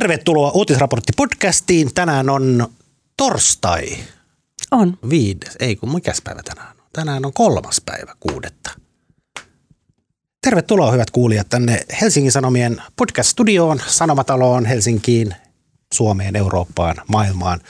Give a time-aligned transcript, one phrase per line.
[0.00, 1.94] Tervetuloa Uutisraportti podcastiin.
[1.94, 2.68] Tänään on
[3.16, 3.96] torstai.
[4.70, 4.98] On.
[5.10, 6.84] Viides, ei kun mikäs päivä tänään on?
[6.92, 8.70] Tänään on kolmas päivä kuudetta.
[10.42, 15.34] Tervetuloa hyvät kuulijat tänne Helsingin Sanomien podcast-studioon, Sanomataloon, Helsinkiin,
[15.94, 17.60] Suomeen, Eurooppaan, maailmaan.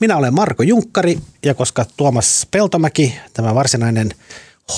[0.00, 4.10] Minä olen Marko Junkkari ja koska Tuomas Peltomäki, tämä varsinainen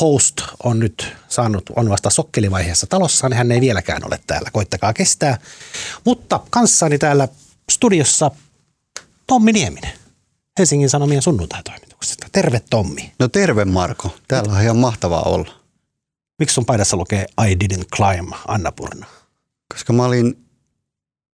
[0.00, 4.50] host on nyt saanut, on vasta sokkelivaiheessa talossa, niin hän ei vieläkään ole täällä.
[4.50, 5.38] Koittakaa kestää.
[6.04, 7.28] Mutta kanssani täällä
[7.70, 8.30] studiossa
[9.26, 9.92] Tommi Nieminen,
[10.58, 12.26] Helsingin Sanomien sunnuntaitoimituksesta.
[12.32, 13.12] Terve Tommi.
[13.18, 15.52] No terve Marko, täällä on ihan mahtavaa olla.
[16.38, 19.06] Miksi sun paidassa lukee I didn't climb Annapurna?
[19.72, 20.44] Koska mä olin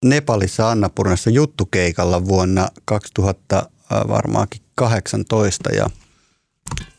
[0.04, 3.70] Nepalissa Annapurnassa juttukeikalla vuonna 2000
[4.08, 5.90] varmaankin 18 ja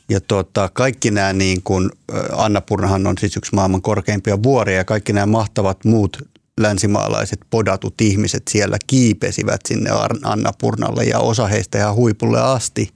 [0.09, 1.90] ja tota, kaikki nämä, niin kuin,
[2.31, 6.18] Annapurnahan on siis yksi maailman korkeimpia vuoria ja kaikki nämä mahtavat muut
[6.59, 9.90] länsimaalaiset podatut ihmiset siellä kiipesivät sinne
[10.23, 12.90] Annapurnalle ja osa heistä ihan huipulle asti.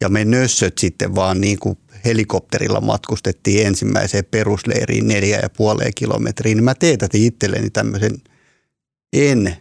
[0.00, 6.64] Ja me nössöt sitten vaan niin kuin helikopterilla matkustettiin ensimmäiseen perusleiriin neljä ja puoleen kilometriin.
[6.64, 8.16] Mä teetätin itselleni tämmöisen
[9.12, 9.56] en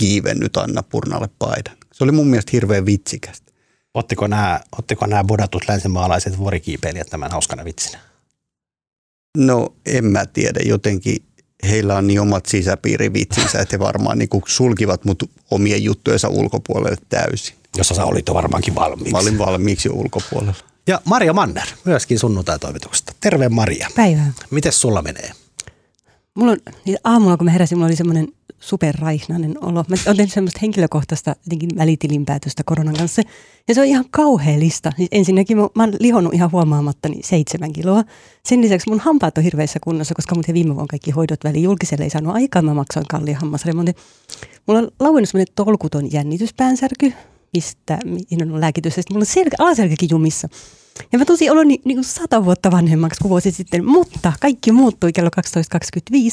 [0.00, 1.76] kiivennyt Annapurnalle paidan.
[1.92, 3.49] Se oli mun mielestä hirveän vitsikästä.
[3.94, 7.98] Ottiko nämä, ottiko nämä bodatut länsimaalaiset vuorikiipeilijät tämän hauskana vitsinä?
[9.36, 11.16] No en mä tiedä, jotenkin
[11.68, 16.96] heillä on niin omat sisäpiirivitsinsä, että he varmaan niin kuin sulkivat mut omien juttujensa ulkopuolelle
[17.08, 17.56] täysin.
[17.76, 19.12] Jossa sä olit jo varmaankin valmiiksi.
[19.12, 20.54] Mä olin valmiiksi jo ulkopuolella.
[20.86, 23.12] Ja Maria Manner, myöskin sunnuntai-toimituksesta.
[23.20, 23.88] Terve Maria.
[23.96, 24.32] Päivää.
[24.50, 25.30] Miten sulla menee?
[26.34, 28.28] Mulla on, niin aamulla kun mä heräsin, mulla oli semmoinen
[28.60, 29.84] superraihnainen olo.
[29.88, 33.22] Mä olen semmoista henkilökohtaista jotenkin välitilinpäätöstä koronan kanssa.
[33.68, 34.92] Ja se on ihan kauhea lista.
[34.96, 38.04] Siis ensinnäkin mä, mä oon lihonnut ihan huomaamatta niin seitsemän kiloa.
[38.44, 42.04] Sen lisäksi mun hampaat on hirveässä kunnossa, koska mun viime vuonna kaikki hoidot väliin julkiselle
[42.04, 42.62] ei saanut aikaa.
[42.62, 43.94] Mä maksoin kalliin hammasremontin.
[44.66, 47.12] Mulla on lauennut semmoinen tolkuton jännityspäänsärky,
[47.54, 48.96] mistä mihin on lääkitys.
[48.96, 50.48] Ja mulla on selkä, alaselkäkin jumissa.
[51.12, 55.12] Ja mä tosi olin niin, niin sata vuotta vanhemmaksi kuin vuosi sitten, mutta kaikki muuttui
[55.12, 55.30] kello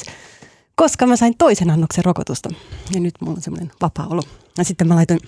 [0.05, 0.11] 12.25
[0.77, 2.49] koska mä sain toisen annoksen rokotusta.
[2.93, 4.21] Ja nyt mulla on semmoinen vapaa olo.
[4.57, 5.19] Ja sitten mä laitoin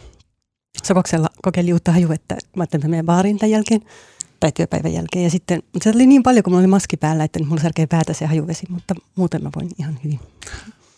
[0.84, 2.34] sokoksella kokeilin uutta hajuvettä.
[2.56, 3.82] Mä ajattelin, että mä menen baariin tämän jälkeen
[4.40, 5.24] tai työpäivän jälkeen.
[5.24, 8.14] Ja sitten se oli niin paljon, kun mulla oli maski päällä, että mulla särkee päätä
[8.14, 10.20] se hajuvesi, mutta muuten mä voin ihan hyvin.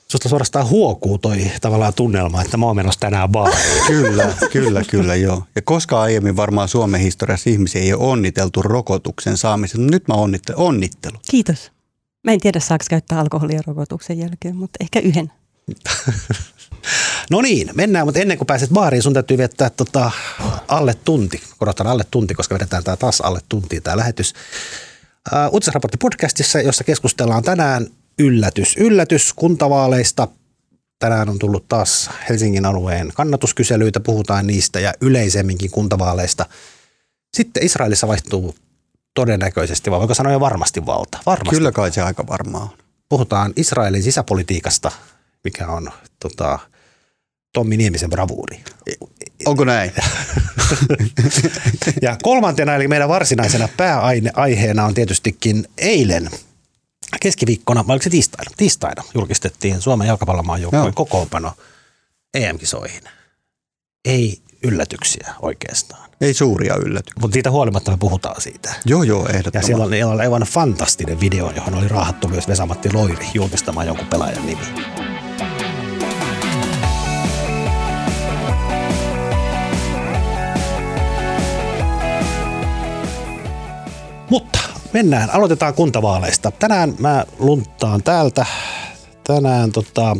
[0.07, 3.85] Susta suorastaan huokuu toi tavallaan tunnelma, että mä oon menossa tänään baariin.
[3.87, 5.43] kyllä, kyllä, kyllä joo.
[5.55, 10.59] Ja koska aiemmin varmaan Suomen historiassa ihmisiä ei ole onniteltu rokotuksen saamisen, nyt mä onnittelen.
[10.59, 11.17] Onnittelu.
[11.31, 11.71] Kiitos.
[12.23, 15.31] Mä en tiedä, saako käyttää alkoholia rokotuksen jälkeen, mutta ehkä yhden.
[17.31, 20.11] no niin, mennään, mutta ennen kuin pääset baariin, sun täytyy viettää tota
[20.67, 21.41] alle tunti.
[21.57, 24.33] Korotan alle tunti, koska vedetään tää taas alle tunti tämä lähetys.
[25.51, 27.87] Uutisraportti podcastissa, jossa keskustellaan tänään
[28.19, 30.27] yllätys, yllätys kuntavaaleista.
[30.99, 36.45] Tänään on tullut taas Helsingin alueen kannatuskyselyitä, puhutaan niistä ja yleisemminkin kuntavaaleista.
[37.33, 38.55] Sitten Israelissa vaihtuu
[39.13, 41.17] todennäköisesti, vai voiko sanoa jo varmasti valta?
[41.25, 41.55] Varmasti.
[41.55, 42.77] Kyllä kai se aika varmaa on.
[43.09, 44.91] Puhutaan Israelin sisäpolitiikasta,
[45.43, 46.59] mikä on tota,
[47.53, 48.63] Tommi Niemisen bravuuri.
[49.45, 49.91] Onko näin?
[52.01, 56.29] ja kolmantena, eli meidän varsinaisena pääaiheena on tietystikin eilen
[57.19, 58.51] keskiviikkona, vai oliko se tiistaina?
[58.57, 61.53] Tiistaina julkistettiin Suomen jalkapallomaan joukkueen kokoonpano
[62.33, 63.03] EM-kisoihin.
[64.05, 66.10] Ei yllätyksiä oikeastaan.
[66.21, 67.21] Ei suuria yllätyksiä.
[67.21, 68.73] Mutta siitä huolimatta me puhutaan siitä.
[68.85, 69.57] Joo, joo, ehdottomasti.
[69.57, 74.07] Ja siellä on, on aivan fantastinen video, johon oli raahattu myös Vesamatti Loiri julkistamaan jonkun
[74.07, 74.61] pelaajan nimi.
[84.29, 84.59] Mutta
[84.93, 86.51] mennään, aloitetaan kuntavaaleista.
[86.51, 88.45] Tänään mä lunttaan täältä.
[89.23, 90.17] Tänään tota,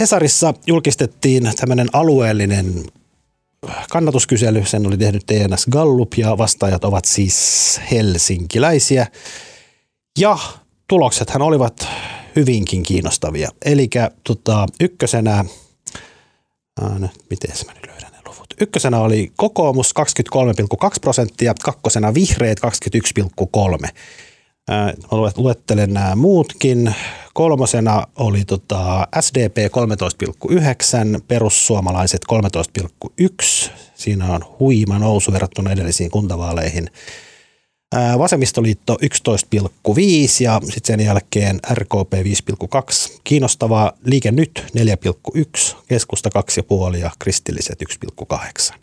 [0.00, 2.74] Hesarissa julkistettiin tämmöinen alueellinen
[3.90, 9.06] kannatuskysely, sen oli tehnyt TNS Gallup ja vastaajat ovat siis helsinkiläisiä.
[10.18, 10.38] Ja
[10.88, 11.88] tuloksethan olivat
[12.36, 13.50] hyvinkin kiinnostavia.
[13.64, 13.90] Eli
[14.24, 15.44] tota, ykkösenä,
[16.82, 18.54] ää, nyt miten mä nyt löydän ne luvut.
[18.60, 19.94] Ykkösenä oli kokoomus
[20.84, 23.88] 23,2 prosenttia, kakkosena vihreät 21,3.
[25.36, 26.94] Luettelen nämä muutkin.
[27.34, 29.56] Kolmosena oli tota SDP
[31.16, 32.20] 13,9, perussuomalaiset
[33.12, 33.70] 13,1.
[33.94, 36.90] Siinä on huima nousu verrattuna edellisiin kuntavaaleihin.
[38.18, 39.98] Vasemmistoliitto 11,5
[40.40, 43.20] ja sitten sen jälkeen RKP 5,2.
[43.24, 46.30] Kiinnostavaa Liike Nyt 4,1, keskusta
[46.92, 47.78] 2,5 ja kristilliset
[48.72, 48.81] 1,8.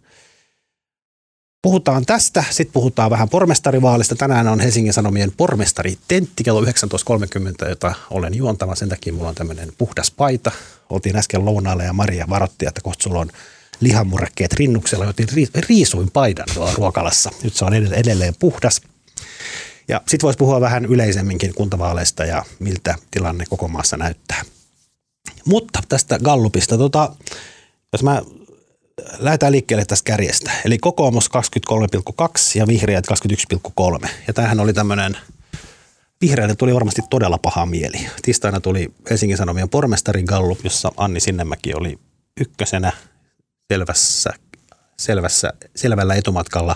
[1.62, 4.16] Puhutaan tästä, sitten puhutaan vähän pormestarivaalista.
[4.16, 8.76] Tänään on Helsingin Sanomien pormestari Tentti kello 19.30, jota olen juontava.
[8.76, 10.52] Sen takia mulla on tämmöinen puhdas paita.
[10.90, 13.30] Oltiin äsken lounaalla ja Maria varoitti, että kohta sulla on
[13.80, 17.30] lihamurrekkeet rinnuksella, joten riisuin paidan tuolla ruokalassa.
[17.44, 18.82] Nyt se on edelleen puhdas.
[19.88, 24.42] Ja sitten voisi puhua vähän yleisemminkin kuntavaaleista ja miltä tilanne koko maassa näyttää.
[25.46, 27.16] Mutta tästä Gallupista, tota,
[27.94, 28.22] jos mä
[29.18, 30.52] lähdetään liikkeelle tästä kärjestä.
[30.66, 31.30] Eli kokoomus
[31.72, 33.06] 23,2 ja vihreät
[34.02, 34.10] 21,3.
[34.28, 35.18] Ja tämähän oli tämmöinen,
[36.22, 38.08] vihreille tuli varmasti todella paha mieli.
[38.22, 42.00] Tiistaina tuli Helsingin Sanomien pormestarin Gallup, jossa Anni Sinnemäki oli
[42.42, 42.92] ykkösenä
[43.74, 44.30] selvässä,
[45.00, 46.76] selvässä, selvällä etumatkalla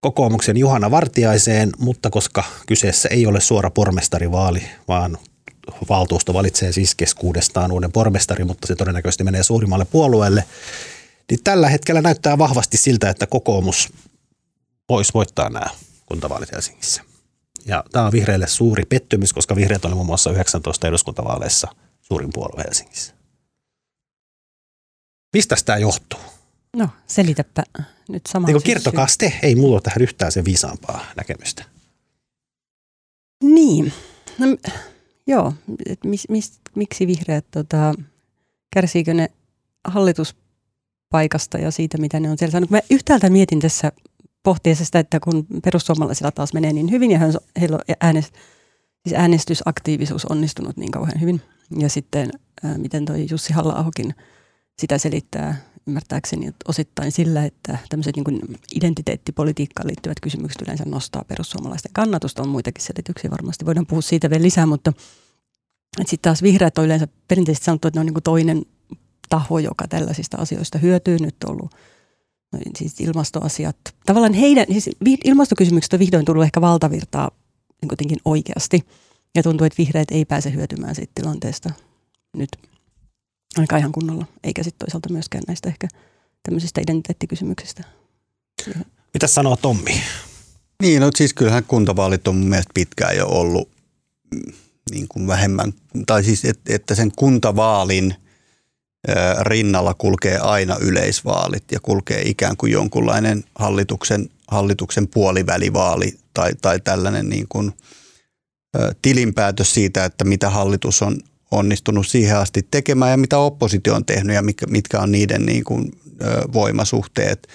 [0.00, 5.18] kokoomuksen Juhana Vartiaiseen, mutta koska kyseessä ei ole suora pormestarivaali, vaan
[5.88, 10.44] valtuusto valitsee siis keskuudestaan uuden pormestari, mutta se todennäköisesti menee suurimmalle puolueelle,
[11.30, 13.92] niin tällä hetkellä näyttää vahvasti siltä, että kokoomus
[14.88, 15.66] voisi voittaa nämä
[16.06, 17.02] kuntavaalit Helsingissä.
[17.66, 21.68] Ja tämä on vihreille suuri pettymys, koska vihreät oli muun muassa 19 eduskuntavaaleissa
[22.02, 23.14] suurin puolue Helsingissä.
[25.32, 26.20] Mistä tämä johtuu?
[26.76, 27.62] No, selitäpä
[28.08, 28.46] nyt sama.
[28.46, 31.64] Niin kertokaa te, ei mulla ole tähän yhtään sen viisaampaa näkemystä.
[33.44, 33.92] Niin,
[34.38, 34.46] no,
[35.26, 35.54] joo,
[35.86, 37.94] et mis, mis, miksi vihreät, tota,
[38.74, 39.30] kärsiikö ne
[41.10, 42.70] hallituspaikasta ja siitä, mitä ne on siellä saanut.
[42.70, 43.92] Mä yhtäältä mietin tässä
[44.42, 47.18] pohtiessa sitä, että kun perussuomalaisilla taas menee niin hyvin ja
[47.60, 48.34] heillä on äänest,
[49.06, 51.40] siis äänestysaktiivisuus onnistunut niin kauhean hyvin.
[51.78, 52.30] Ja sitten
[52.64, 53.90] ää, miten toi Jussi halla
[54.78, 55.54] sitä selittää
[55.86, 62.42] ymmärtääkseni osittain sillä, että tämmöiset niin identiteettipolitiikkaan liittyvät kysymykset yleensä nostaa perussuomalaisten kannatusta.
[62.42, 64.92] On muitakin selityksiä, varmasti voidaan puhua siitä vielä lisää, mutta
[65.98, 68.62] sitten taas vihreät on yleensä perinteisesti sanottu, että ne on niin toinen
[69.30, 71.18] taho, joka tällaisista asioista hyötyy.
[71.20, 71.74] Nyt on ollut
[72.52, 73.76] no, siis ilmastoasiat.
[74.06, 74.90] Tavallaan heidän, siis
[75.24, 77.30] ilmastokysymykset on vihdoin tullut ehkä valtavirtaa
[77.80, 78.86] niin kuitenkin oikeasti.
[79.34, 81.70] Ja tuntuu, että vihreät ei pääse hyötymään siitä tilanteesta
[82.36, 82.50] nyt
[83.58, 85.88] aika ihan kunnolla, eikä sitten toisaalta myöskään näistä ehkä
[86.42, 87.84] tämmöisistä identiteettikysymyksistä.
[89.14, 90.02] Mitä sanoo Tommi?
[90.82, 93.68] Niin, no siis kyllähän kuntavaalit on mun mielestä pitkään jo ollut
[94.34, 94.52] mm,
[94.90, 95.72] niin kuin vähemmän,
[96.06, 98.14] tai siis et, että sen kuntavaalin
[99.40, 107.28] rinnalla kulkee aina yleisvaalit ja kulkee ikään kuin jonkunlainen hallituksen, hallituksen puolivälivaali tai, tai tällainen
[107.28, 107.72] niin kuin,
[109.02, 111.16] tilinpäätös siitä, että mitä hallitus on,
[111.50, 115.64] onnistunut siihen asti tekemään ja mitä oppositio on tehnyt ja mitkä, mitkä on niiden niin
[115.64, 115.92] kuin,
[116.52, 117.48] voimasuhteet.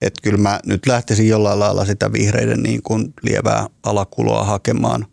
[0.00, 5.06] Että kyllä mä nyt lähtisin jollain lailla sitä vihreiden niin kuin lievää alakuloa hakemaan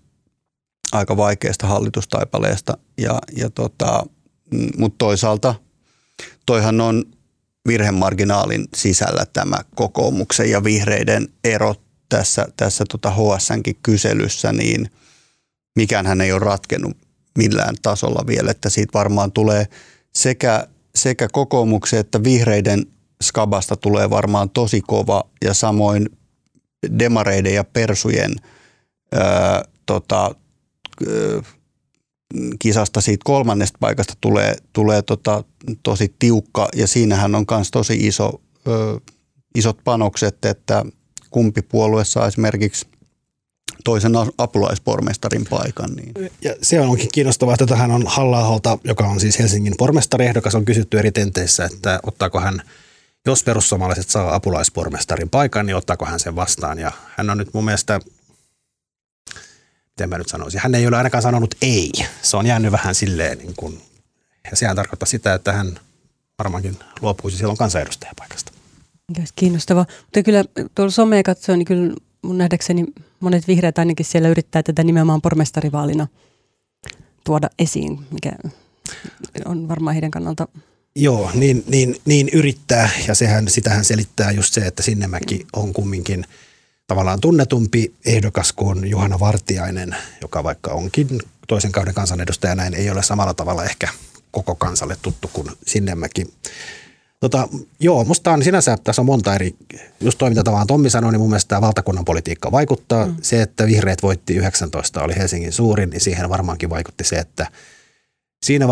[0.91, 2.77] aika vaikeasta hallitustaipaleesta.
[2.97, 4.03] Ja, ja tota,
[4.51, 5.55] mm, Mutta toisaalta
[6.45, 7.03] toihan on
[7.67, 11.75] virhemarginaalin sisällä tämä kokoomuksen ja vihreiden ero
[12.09, 14.89] tässä, tässä tota HSNkin kyselyssä, niin
[15.75, 16.97] mikään ei ole ratkennut
[17.37, 19.67] millään tasolla vielä, että siitä varmaan tulee
[20.15, 22.85] sekä, sekä kokoomuksen että vihreiden
[23.23, 26.09] skabasta tulee varmaan tosi kova ja samoin
[26.99, 28.35] demareiden ja persujen
[29.11, 30.35] ää, tota,
[32.59, 35.43] kisasta siitä kolmannesta paikasta tulee, tulee tota,
[35.83, 38.99] tosi tiukka ja siinähän on myös tosi iso, ö,
[39.55, 40.85] isot panokset, että
[41.31, 42.87] kumpi puolue saa esimerkiksi
[43.83, 45.91] toisen apulaispormestarin paikan.
[45.91, 46.31] Niin.
[46.41, 50.99] Ja se onkin kiinnostavaa, että tähän on halla joka on siis Helsingin pormestariehdokas, on kysytty
[50.99, 52.61] eri tenteissä, että ottaako hän,
[53.25, 56.79] jos perussuomalaiset saa apulaispormestarin paikan, niin ottaako hän sen vastaan.
[56.79, 57.99] Ja hän on nyt mun mielestä,
[60.01, 61.91] miten mä nyt sanoisin, hän ei ole ainakaan sanonut ei.
[62.21, 63.81] Se on jäänyt vähän silleen, niin kuin,
[64.51, 65.79] ja sehän tarkoittaa sitä, että hän
[66.39, 68.51] varmaankin luopuisi silloin kansanedustajapaikasta.
[69.35, 69.85] Kiinnostavaa.
[70.01, 70.43] Mutta kyllä
[70.75, 72.85] tuolla somea katsoo, niin kyllä mun nähdäkseni
[73.19, 76.07] monet vihreät ainakin siellä yrittää tätä nimenomaan pormestarivaalina
[77.23, 78.31] tuoda esiin, mikä
[79.45, 80.47] on varmaan heidän kannalta
[80.95, 86.25] Joo, niin, niin, niin yrittää ja sehän, sitähän selittää just se, että Sinnemäki on kumminkin
[86.91, 91.07] tavallaan tunnetumpi ehdokas kuin Juhana Vartiainen, joka vaikka onkin
[91.47, 93.87] toisen kauden kansanedustaja näin, ei ole samalla tavalla ehkä
[94.31, 96.33] koko kansalle tuttu kuin Sinnemäki.
[97.19, 97.47] Tota,
[97.79, 99.55] joo, musta on sinänsä, tässä on monta eri,
[100.01, 103.05] just tavallaan Tommi sanoi, niin mun mielestä tämä valtakunnan politiikka vaikuttaa.
[103.05, 103.15] Mm.
[103.21, 107.47] Se, että vihreät voitti 19, oli Helsingin suurin, niin siihen varmaankin vaikutti se, että
[108.45, 108.67] siinä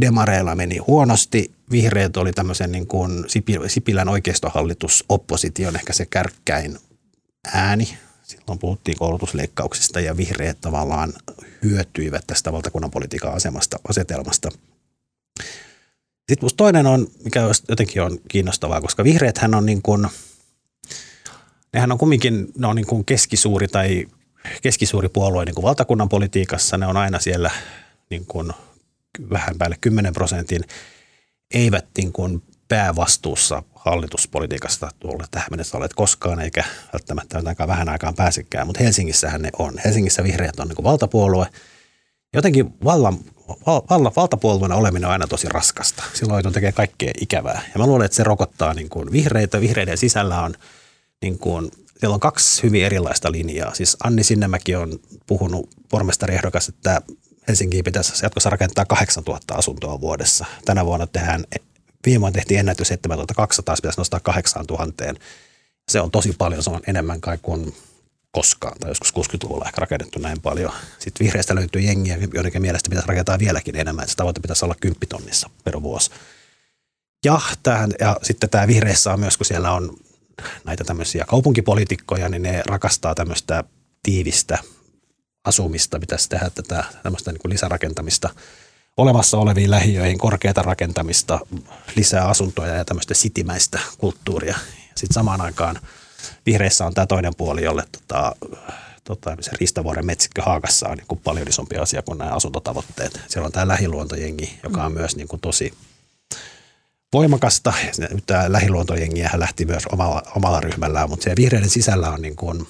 [0.00, 1.50] demareilla meni huonosti.
[1.70, 3.24] Vihreät oli tämmöisen niin kuin
[3.66, 6.78] Sipilän oikeistohallitus opposition ehkä se kärkkäin
[7.54, 7.98] ääni.
[8.22, 11.12] Silloin puhuttiin koulutusleikkauksista ja vihreät tavallaan
[11.62, 14.48] hyötyivät tästä valtakunnan politiikan asemasta, asetelmasta–
[16.28, 20.06] sitten musta toinen on, mikä jotenkin on kiinnostavaa, koska vihreäthän on niin kuin,
[21.72, 24.06] nehän on kumminkin, ne on niin kuin keskisuuri tai
[24.62, 27.50] keskisuuri puolue niin kuin valtakunnan politiikassa, ne on aina siellä
[28.10, 28.52] niin kuin
[29.30, 30.64] vähän päälle 10 prosentin,
[31.54, 38.14] eivät niin kuin päävastuussa hallituspolitiikasta tuolle tähän mennessä olet koskaan, eikä välttämättä ainakaan vähän aikaan
[38.14, 39.74] pääsekään, mutta Helsingissähän ne on.
[39.84, 41.46] Helsingissä vihreät on niin kuin valtapuolue.
[42.34, 43.18] Jotenkin vallan,
[43.66, 46.02] val, valtapuolueena oleminen on aina tosi raskasta.
[46.14, 47.62] Silloin tekee kaikkea ikävää.
[47.74, 49.60] Ja mä luulen, että se rokottaa niin kuin vihreitä.
[49.60, 50.54] Vihreiden sisällä on
[51.22, 53.74] niin kuin, siellä on kaksi hyvin erilaista linjaa.
[53.74, 57.02] Siis Anni Sinnemäki on puhunut pormestariehdokas, että
[57.48, 60.46] Helsinkiin pitäisi jatkossa rakentaa 8000 asuntoa vuodessa.
[60.64, 61.44] Tänä vuonna tehdään,
[62.08, 65.04] viime vuonna tehtiin ennätys 7200, se pitäisi nostaa 8000.
[65.88, 67.74] Se on tosi paljon, se on enemmän kai kuin
[68.30, 70.72] koskaan, tai joskus 60-luvulla ehkä rakennettu näin paljon.
[70.98, 75.08] Sitten vihreistä löytyy jengiä, joidenkin mielestä pitäisi rakentaa vieläkin enemmän, se tavoite pitäisi olla 10
[75.08, 76.10] tonnissa per vuosi.
[77.24, 79.96] Ja, tähän, ja sitten tämä vihreissä on myös, kun siellä on
[80.64, 83.64] näitä tämmöisiä kaupunkipolitiikkoja, niin ne rakastaa tämmöistä
[84.02, 84.58] tiivistä
[85.44, 88.30] asumista, pitäisi tehdä tätä tämmöistä niin kuin lisärakentamista
[88.98, 91.40] olemassa oleviin lähiöihin, korkeata rakentamista,
[91.96, 94.58] lisää asuntoja ja tämmöistä sitimäistä kulttuuria.
[94.94, 95.80] Sitten samaan aikaan
[96.46, 98.36] vihreissä on tämä toinen puoli, jolle tota,
[99.04, 103.20] tota, se Ristavuoren metsikkö Haakassa on niin kuin paljon isompi asia kuin nämä asuntotavoitteet.
[103.28, 105.74] Siellä on tämä lähiluontojengi, joka on myös niin kuin tosi
[107.12, 107.72] voimakasta.
[108.26, 112.66] Tämä lähiluontojengiä lähti myös omalla, omalla ryhmällään, mutta siellä vihreiden sisällä on, niin kuin,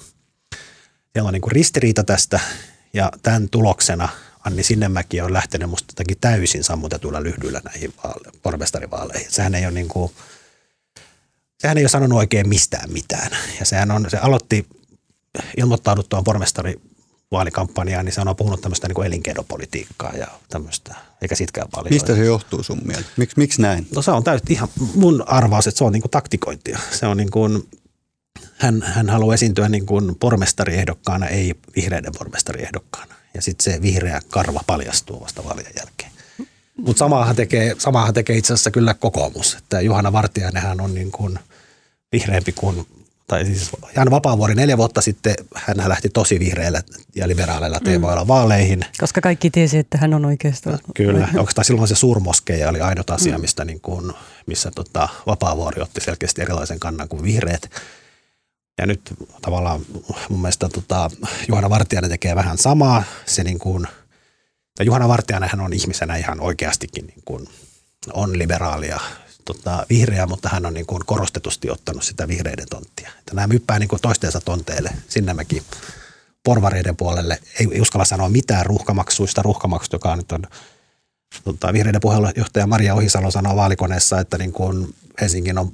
[1.13, 2.39] siellä on niin kuin ristiriita tästä
[2.93, 4.09] ja tämän tuloksena
[4.49, 9.31] Anni Sinnemäki on lähtenyt musta jotenkin täysin sammutetuilla lyhdyillä näihin vaale- pormestarivaaleihin.
[9.31, 10.11] Sehän ei ole niin kuin,
[11.59, 13.31] sehän ei ole sanonut oikein mistään mitään.
[13.59, 14.67] Ja sehän on, se aloitti
[15.57, 16.81] ilmoittauduttuaan pormestari
[17.31, 21.93] vaalikampanjaan, niin se on puhunut tämmöistä niin kuin elinkeinopolitiikkaa ja tämmöistä, eikä sitkään paljon.
[21.93, 23.11] Mistä se johtuu sun mielestä?
[23.17, 23.87] Miks, miksi näin?
[23.95, 26.79] No se on täysin ihan mun arvaus, että se on niin kuin taktikointia.
[26.91, 27.69] Se on niin kuin,
[28.57, 33.18] hän, hän haluaa esiintyä niin kuin pormestariehdokkaana, ei vihreiden pormestariehdokkaana.
[33.39, 36.11] Ja sitten se vihreä karva paljastuu vasta vaalien jälkeen.
[36.77, 39.53] Mutta samaahan tekee, samaahan tekee itse asiassa kyllä kokoomus.
[39.53, 41.39] Että Juhana Vartiainenhan on niin kuin
[42.11, 42.87] vihreämpi kuin
[43.27, 46.81] tai siis Jan Vapaavuori neljä vuotta sitten, hän lähti tosi vihreillä
[47.15, 48.27] ja liberaaleilla teemoilla mm.
[48.27, 48.85] vaaleihin.
[48.99, 50.79] Koska kaikki tiesi, että hän on oikeastaan.
[50.95, 53.41] Kyllä, oikeastaan silloin se suurmoskeja oli ainut asia, mm.
[53.41, 54.13] mistä niin kuin,
[54.45, 57.69] missä tota, Vapaavuori otti selkeästi erilaisen kannan kuin vihreät.
[58.79, 59.81] Ja nyt tavallaan
[60.29, 61.11] mun mielestä tota,
[61.47, 63.03] Juhana Vartijainen tekee vähän samaa.
[63.25, 63.87] Se niin kuin,
[64.83, 67.49] Juhana Vartijainen hän on ihmisenä ihan oikeastikin niin kuin,
[68.13, 68.99] on liberaalia
[69.45, 73.11] tota, vihreä, mutta hän on niin kuin korostetusti ottanut sitä vihreiden tonttia.
[73.19, 74.89] Että nämä myppää niin kuin toistensa tonteille.
[75.07, 75.63] Sinnemäki
[76.43, 79.41] porvareiden puolelle ei uskalla sanoa mitään ruuhkamaksuista.
[79.41, 80.43] Ruuhkamaksuista, joka nyt on
[81.43, 85.71] tota, vihreiden puheenjohtaja Maria Ohisalo sanoo vaalikoneessa, että niin kuin Helsingin on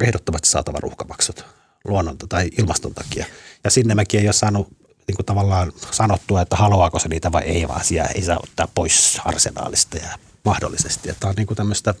[0.00, 1.55] ehdottomasti saatava ruuhkamaksut
[1.88, 3.26] luonnon tai ilmaston takia.
[3.64, 4.68] Ja Sinnemäki ei ole saanut
[5.08, 8.68] niin kuin tavallaan sanottua, että haluaako se niitä vai ei, vaan siellä ei saa ottaa
[8.74, 11.10] pois arsenaalista ja mahdollisesti.
[11.10, 11.94] Että tämä on niin kuin tämmöistä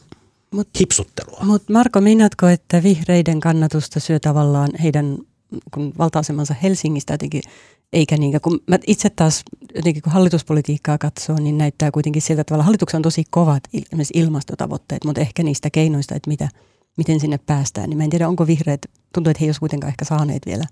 [0.50, 1.38] mut, hipsuttelua.
[1.44, 5.18] Mutta Marko, minätkö, että vihreiden kannatusta syö tavallaan heidän
[5.74, 7.42] kun valta-asemansa Helsingistä jotenkin,
[7.92, 9.42] eikä niinkään, kun mä itse taas
[9.74, 13.62] jotenkin kun hallituspolitiikkaa katsoo, niin näyttää kuitenkin siltä, että hallituksen on tosi kovat
[14.14, 16.48] ilmastotavoitteet, mutta ehkä niistä keinoista, että mitä,
[16.96, 19.88] miten sinne päästään, niin mä en tiedä, onko vihreät, tuntuu, että he ei olisi kuitenkaan
[19.88, 20.64] ehkä saaneet vielä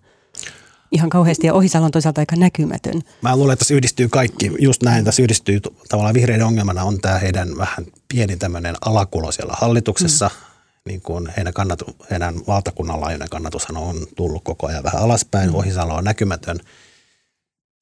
[0.95, 3.02] ihan kauheasti ja Ohisalo on toisaalta aika näkymätön.
[3.23, 7.19] Mä luulen, että tässä yhdistyy kaikki, just näin, tässä yhdistyy tavallaan vihreiden ongelmana on tämä
[7.19, 10.31] heidän vähän pieni tämmöinen alakulo siellä hallituksessa.
[10.35, 10.54] Mm.
[10.87, 15.54] Niin kuin heidän, kannatu, heidän valtakunnan laajuinen kannatushan on tullut koko ajan vähän alaspäin, mm.
[15.54, 16.59] Ohisalo on näkymätön.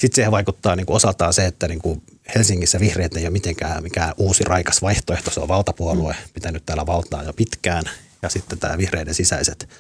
[0.01, 2.03] Sitten siihen vaikuttaa niin kuin osaltaan se, että niin kuin
[2.35, 6.33] Helsingissä vihreät ei ole mitenkään mikään uusi raikas vaihtoehto, se on valtapuolue, mm.
[6.35, 7.85] pitänyt täällä valtaa jo pitkään.
[8.23, 9.69] Ja sitten tämä vihreiden sisäiset–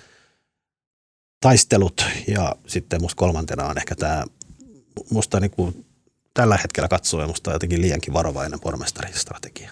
[1.42, 4.24] taistelut ja sitten musta kolmantena on ehkä tämä,
[5.10, 5.86] musta niin kuin
[6.34, 9.70] tällä hetkellä katsoen musta jotenkin liiankin varovainen pormestaristrategia.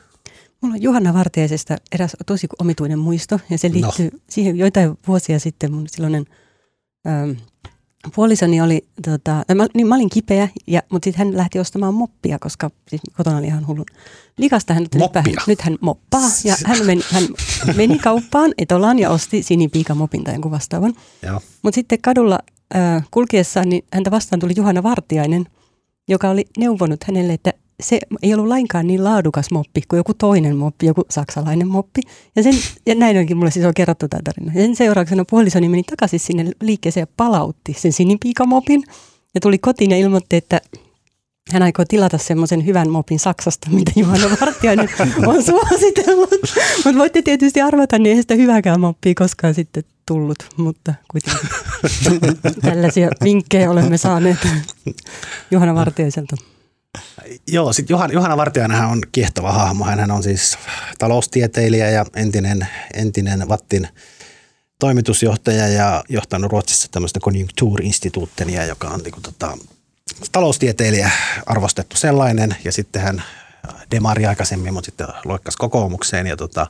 [0.61, 3.75] Mulla on Juhanna Vartiaisesta eräs tosi omituinen muisto ja se no.
[3.75, 4.19] liittyy no.
[4.31, 6.27] siihen joitain vuosia sitten mun silloinen
[7.07, 7.31] ähm,
[8.15, 12.39] puolisoni oli, tota, mä, niin mä olin kipeä, ja, mutta sitten hän lähti ostamaan moppia,
[12.39, 13.87] koska siis kotona oli ihan hullun
[14.39, 14.75] likasta.
[14.75, 17.25] Hän, nyt, nyt hän moppaa, ja hän meni, hän
[17.77, 20.95] meni kauppaan etolaan ja osti sinipiikamopin tai jonkun vastaavan.
[21.63, 22.39] Mutta sitten kadulla
[22.77, 25.47] äh, kulkiessaan, niin häntä vastaan tuli Juhana Vartiainen,
[26.09, 30.57] joka oli neuvonut hänelle, että se ei ollut lainkaan niin laadukas moppi kuin joku toinen
[30.57, 32.01] moppi, joku saksalainen moppi.
[32.37, 32.55] Ja, sen,
[32.87, 34.53] ja näin onkin mulle siis on kerrottu tämä tarina.
[34.55, 38.83] Ja sen seurauksena puolisoni meni takaisin sinne liikkeeseen ja palautti sen sinipiikamopin.
[39.35, 40.61] Ja tuli kotiin ja ilmoitti, että
[41.53, 44.89] hän aikoo tilata semmoisen hyvän mopin Saksasta, mitä Juhana Vartiainen
[45.27, 46.31] on suositellut.
[46.85, 51.49] Mutta voitte tietysti arvata, niin ei sitä hyväkään moppia koskaan sitten tullut, mutta kuitenkin
[52.63, 54.39] tällaisia vinkkejä olemme saaneet
[55.51, 56.37] Juhana Vartiaiselta.
[57.47, 59.85] Joo, sitten Johanna, Johanna Vartiainen on kiehtova hahmo.
[59.85, 60.59] Hän on siis
[60.99, 63.89] taloustieteilijä ja entinen, entinen Vattin
[64.79, 69.59] toimitusjohtaja ja johtanut Ruotsissa tämmöistä konjunktuurinstituuttia, joka on niin kuin, tota,
[70.33, 71.11] taloustieteilijä,
[71.47, 72.57] arvostettu sellainen.
[72.65, 73.23] Ja sitten hän
[73.91, 76.67] demari aikaisemmin, mutta sitten loikkas kokoomukseen ja tota,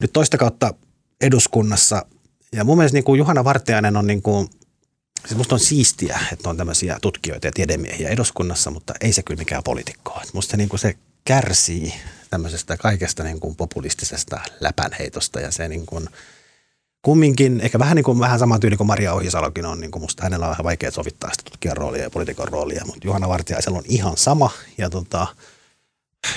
[0.00, 0.74] nyt toista kautta
[1.20, 2.06] eduskunnassa.
[2.52, 4.48] Ja mun mielestä niin kuin Juhana Vartiainen on niin kuin,
[5.26, 9.38] siis musta on siistiä, että on tämmöisiä tutkijoita ja tiedemiehiä eduskunnassa, mutta ei se kyllä
[9.38, 10.22] mikään poliitikko ole.
[10.32, 10.94] Musta niin kuin se
[11.24, 11.94] kärsii
[12.30, 16.08] tämmöisestä kaikesta niin kuin populistisesta läpänheitosta ja se niin kuin–
[17.02, 20.22] kumminkin, ehkä vähän, niin kuin, vähän sama tyyli kuin Maria Ohisalokin on, niin kuin musta
[20.22, 23.84] hänellä on vähän vaikea sovittaa sitä tutkijan roolia ja poliitikon roolia, mutta Juhana Vartiaisella on
[23.88, 24.50] ihan sama.
[24.78, 25.26] Ja tota,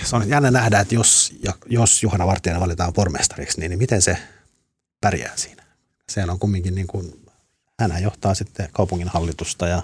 [0.04, 1.34] se on jännä nähdä, että jos,
[1.66, 4.18] jos Juhana Vartiainen valitaan pormestariksi, niin, niin miten se
[5.02, 5.64] pärjää siinä.
[6.10, 7.21] Se on kumminkin niin kuin,
[7.82, 9.82] hän johtaa sitten kaupungin hallitusta ja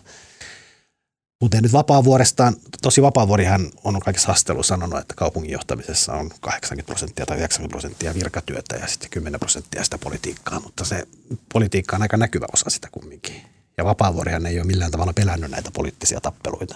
[1.39, 7.25] Kuten nyt Vapaavuorestaan, tosi Vapaavuorihan on kaikissa haastatteluissa sanonut, että kaupungin johtamisessa on 80 prosenttia
[7.25, 11.07] tai 90 prosenttia virkatyötä ja sitten 10 prosenttia sitä politiikkaa, mutta se
[11.53, 13.41] politiikka on aika näkyvä osa sitä kumminkin.
[13.77, 16.75] Ja Vapaavuorihan ei ole millään tavalla pelännyt näitä poliittisia tappeluita.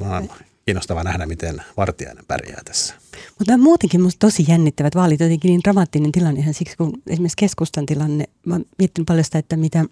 [0.00, 0.30] On
[0.66, 2.94] kiinnostava nähdä, miten Vartiainen pärjää tässä.
[3.38, 7.86] Mutta muutenkin minusta tosi jännittävät vaalit, jotenkin niin dramaattinen tilanne ihan siksi, kun esimerkiksi keskustan
[7.86, 9.84] tilanne, mä oon miettinyt paljon sitä, että mitä,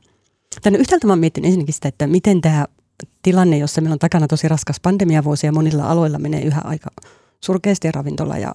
[0.62, 2.66] Tänne yhtäältä mä oon miettinyt ensinnäkin sitä, että miten tämä
[3.22, 6.90] tilanne, jossa meillä on takana tosi raskas pandemiavuosi ja monilla aloilla menee yhä aika
[7.44, 8.54] surkeasti ja ravintola ja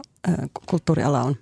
[0.65, 1.35] kulttuuriala on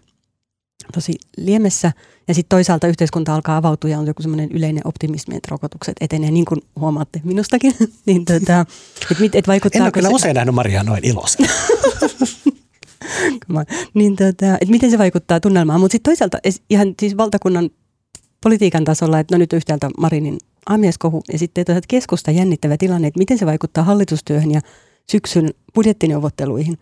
[0.94, 1.92] tosi liemessä.
[2.28, 6.32] Ja sitten toisaalta yhteiskunta alkaa avautua ja on joku semmoinen yleinen optimismi, että rokotukset etenee,
[6.32, 7.76] niin kuin huomaatte minustakin.
[8.06, 8.66] niin tota,
[9.12, 10.16] et, mit, et en ole kyllä se...
[10.16, 11.50] usein nähnyt Maria noin iloisen.
[13.94, 15.80] niin tota, et miten se vaikuttaa tunnelmaan.
[15.80, 16.38] Mutta sitten toisaalta
[16.70, 17.70] ihan siis valtakunnan
[18.46, 20.38] politiikan tasolla, että no nyt yhtäältä Marinin
[20.70, 24.62] aamieskohu ja sitten toisaalta keskusta jännittävä tilanne, että miten se vaikuttaa hallitustyöhön ja
[25.12, 26.78] syksyn budjettineuvotteluihin,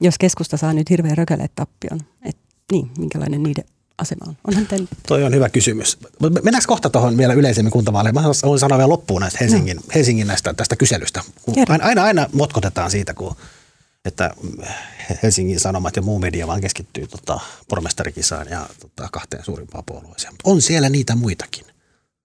[0.00, 2.00] jos keskusta saa nyt hirveän rökäleet tappion.
[2.22, 2.36] Et,
[2.72, 3.64] niin, minkälainen niiden
[3.98, 4.36] asema on?
[4.48, 4.88] Onhan tämän...
[5.08, 5.98] Toi on hyvä kysymys.
[6.20, 8.14] Mennäänkö kohta tuohon vielä yleisemmin kuntavaaleihin?
[8.14, 9.82] Mä haluan sanoa vielä loppuun näistä Helsingin, no.
[9.94, 11.22] Helsingin näistä, tästä kyselystä.
[11.68, 13.36] Aina, aina, aina motkotetaan siitä, kun
[14.04, 14.34] että
[15.22, 20.34] Helsingin Sanomat ja muu media vaan keskittyy tota, pormestarikisaan ja tota, kahteen suurimpaan puolueeseen.
[20.44, 21.64] On siellä niitä muitakin.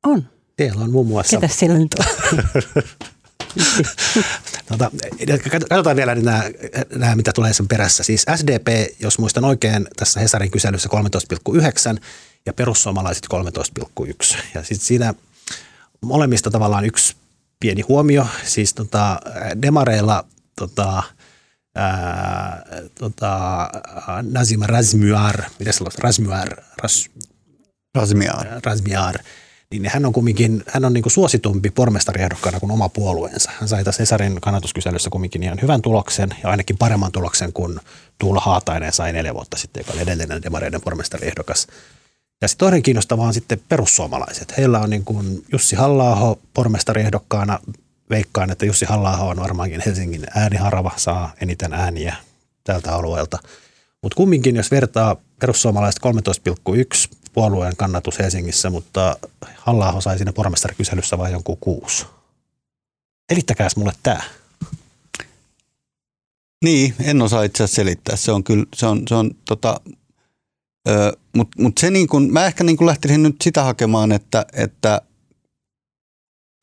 [0.05, 0.27] On.
[0.57, 1.39] Siellä on muun muassa...
[1.39, 2.05] Ketä siellä nyt on?
[4.67, 4.91] tota,
[5.69, 6.43] katsotaan vielä nämä,
[6.95, 8.03] nämä, mitä tulee sen perässä.
[8.03, 8.67] Siis SDP,
[8.99, 10.89] jos muistan oikein, tässä Hesarin kyselyssä
[11.49, 12.01] 13,9
[12.45, 14.37] ja perussuomalaiset 13,1.
[14.53, 15.13] Ja sitten siinä
[16.01, 17.15] molemmista tavallaan yksi
[17.59, 18.27] pieni huomio.
[18.45, 19.19] Siis tota,
[19.61, 21.03] demareilla tota,
[21.75, 22.65] ää,
[22.99, 23.69] tota,
[24.31, 25.91] Nazim Razmyar, mitä se on?
[25.97, 27.09] Razmyar, Ras,
[27.95, 28.47] Razmiar.
[28.65, 29.15] Razmiar
[29.79, 33.51] niin hän on kumminkin, hän on niin kuin suositumpi pormestariehdokkaana kuin oma puolueensa.
[33.59, 37.79] Hän sai tässä Esarin kannatuskyselyssä kumminkin ihan hyvän tuloksen ja ainakin paremman tuloksen kuin
[38.17, 41.67] Tuula Haatainen sai neljä vuotta sitten, joka oli edellinen demareiden pormestariehdokas.
[42.41, 44.57] Ja sitten toinen kiinnostava on sitten perussuomalaiset.
[44.57, 47.59] Heillä on niin kuin Jussi halla pormestariehdokkaana.
[48.13, 52.15] Veikkaan, että Jussi halla on varmaankin Helsingin ääniharava, saa eniten ääniä
[52.63, 53.39] tältä alueelta.
[54.01, 56.01] Mutta kumminkin, jos vertaa perussuomalaiset
[57.09, 59.15] 13,1 puolueen kannatus Helsingissä, mutta
[59.57, 62.05] halla sai siinä pormestarikyselyssä vain jonkun kuusi.
[63.31, 64.21] Selittäkääs mulle tämä.
[66.63, 68.15] Niin, en osaa itse asiassa selittää.
[68.15, 69.81] Se on kyllä, se on, se on tota,
[71.35, 75.01] mutta mut se niin kun, mä ehkä niin kun lähtisin nyt sitä hakemaan, että, että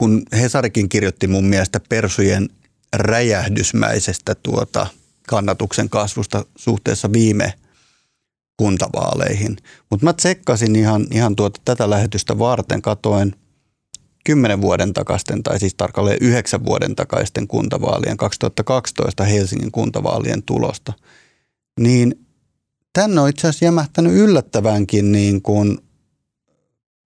[0.01, 2.49] kun Hesarikin kirjoitti mun mielestä Persujen
[2.97, 4.87] räjähdysmäisestä tuota
[5.29, 7.53] kannatuksen kasvusta suhteessa viime
[8.57, 9.57] kuntavaaleihin.
[9.91, 13.37] Mutta mä tsekkasin ihan, ihan tuota, tätä lähetystä varten, katoen
[14.25, 20.93] kymmenen vuoden takaisten, tai siis tarkalleen yhdeksän vuoden takaisten kuntavaalien, 2012 Helsingin kuntavaalien tulosta.
[21.81, 22.27] Niin
[22.93, 25.79] tänne on itse asiassa jämähtänyt yllättävänkin niin kuin,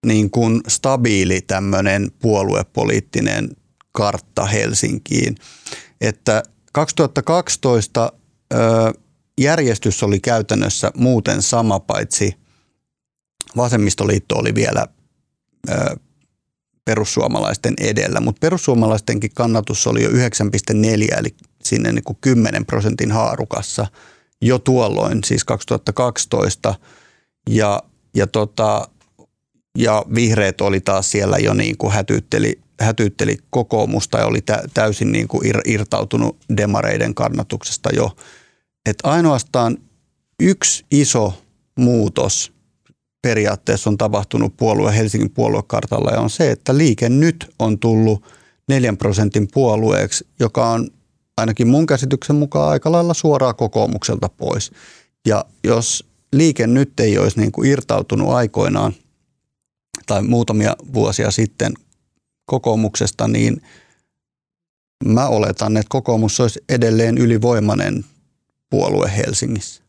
[0.04, 3.50] niin kuin stabiili tämmöinen puoluepoliittinen
[3.92, 5.36] kartta Helsinkiin.
[6.00, 8.12] Että 2012
[8.52, 8.56] ö,
[9.40, 12.34] järjestys oli käytännössä muuten sama, paitsi
[13.56, 14.86] vasemmistoliitto oli vielä
[16.84, 20.16] perussuomalaisten edellä, mutta perussuomalaistenkin kannatus oli jo 9,4
[21.18, 23.86] eli sinne niin kuin 10 prosentin haarukassa
[24.42, 26.74] jo tuolloin, siis 2012.
[27.50, 27.82] Ja,
[28.14, 28.88] ja, tota,
[29.78, 34.38] ja vihreät oli taas siellä jo niin kuin hätyytteli hätyytteli kokoomusta ja oli
[34.74, 38.16] täysin niin kuin irtautunut demareiden kannatuksesta jo.
[38.86, 39.78] Että ainoastaan
[40.40, 41.42] yksi iso
[41.78, 42.52] muutos
[43.22, 48.24] periaatteessa on tapahtunut puolue Helsingin puoluekartalla ja on se, että liike nyt on tullut
[48.68, 50.88] neljän prosentin puolueeksi, joka on
[51.36, 54.70] ainakin mun käsityksen mukaan aika lailla suoraan kokoomukselta pois.
[55.26, 58.94] Ja jos liike nyt ei olisi niin kuin irtautunut aikoinaan
[60.06, 61.74] tai muutamia vuosia sitten
[62.46, 63.62] kokoomuksesta, niin
[65.04, 68.04] mä oletan, että kokoomus olisi edelleen ylivoimainen
[68.70, 69.82] puolue Helsingissä.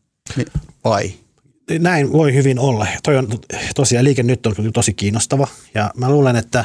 [0.84, 1.12] Vai?
[1.78, 2.86] Näin voi hyvin olla.
[3.02, 3.28] Toi on
[3.74, 6.64] tosiaan liike nyt on tosi kiinnostava ja mä luulen, että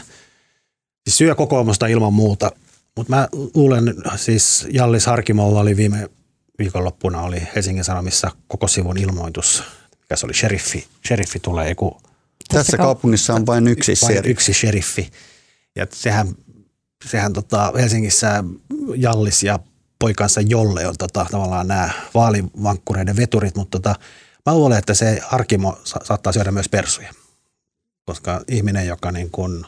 [1.04, 2.52] siis syö kokoomusta ilman muuta,
[2.98, 6.10] mutta mä luulen, siis Jallis Harkimolla oli viime
[6.60, 9.64] viikonloppuna oli Helsingin Sanomissa koko sivun ilmoitus,
[10.00, 12.02] mikä se oli, sheriffi, sheriffi tulee, kun
[12.54, 14.32] tässä kaupungissa on vain yksi vain sheriffi.
[14.32, 15.12] yksi sheriffi.
[15.76, 16.36] Ja sehän,
[17.06, 18.44] sehän tota Helsingissä
[18.96, 19.60] Jallis ja
[20.00, 23.96] poikansa Jolle on tota, tavallaan nämä vaalivankkureiden veturit, mutta tota,
[24.46, 27.14] mä luulen, että se Harkimo sa- saattaa syödä myös persuja.
[28.06, 29.66] Koska ihminen, joka niin kun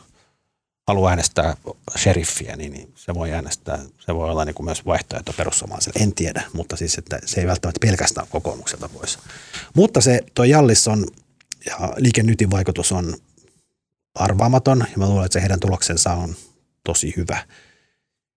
[0.87, 1.57] haluaa äänestää
[1.97, 6.15] sheriffiä, niin, niin se voi äänestää, se voi olla niin kuin myös vaihtoehto perussuomalaiselle, en
[6.15, 9.19] tiedä, mutta siis että se ei välttämättä pelkästään kokoomukselta pois.
[9.73, 11.07] Mutta se tuo Jallis on
[11.65, 13.17] ja liikennytin vaikutus on
[14.15, 16.35] arvaamaton ja mä luulen, että se heidän tuloksensa on
[16.83, 17.47] tosi hyvä.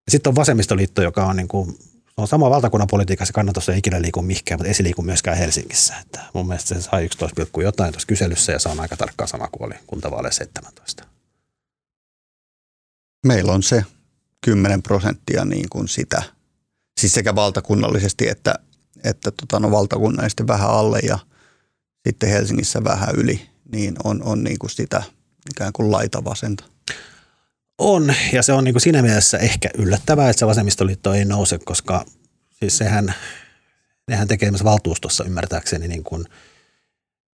[0.08, 1.78] Sitten on vasemmistoliitto, joka on, niin kuin,
[2.16, 5.94] on sama valtakunnan politiikassa kannatus ei ikinä liiku mihinkään, mutta ei liiku myöskään Helsingissä.
[6.00, 9.48] Että mun mielestä se sai 11, jotain tuossa kyselyssä ja se on aika tarkkaan sama
[9.52, 11.04] kuin oli kuntavaaleissa 17.
[13.26, 13.84] Meillä on se
[14.44, 16.22] 10 prosenttia niin kuin sitä,
[17.00, 18.54] siis sekä valtakunnallisesti että,
[19.04, 21.18] että tota, no, valtakunnallisesti vähän alle ja–
[22.06, 25.02] sitten Helsingissä vähän yli, niin on, on niin kuin sitä
[25.50, 26.64] ikään kuin laitavasenta.
[27.78, 31.58] On, ja se on niin kuin siinä mielessä ehkä yllättävää, että se vasemmistoliitto ei nouse,
[31.58, 32.04] koska
[32.52, 33.14] siis sehän,
[34.08, 36.24] nehän tekee myös valtuustossa ymmärtääkseni niin kuin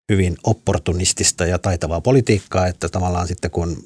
[0.09, 3.85] hyvin opportunistista ja taitavaa politiikkaa, että tavallaan sitten kun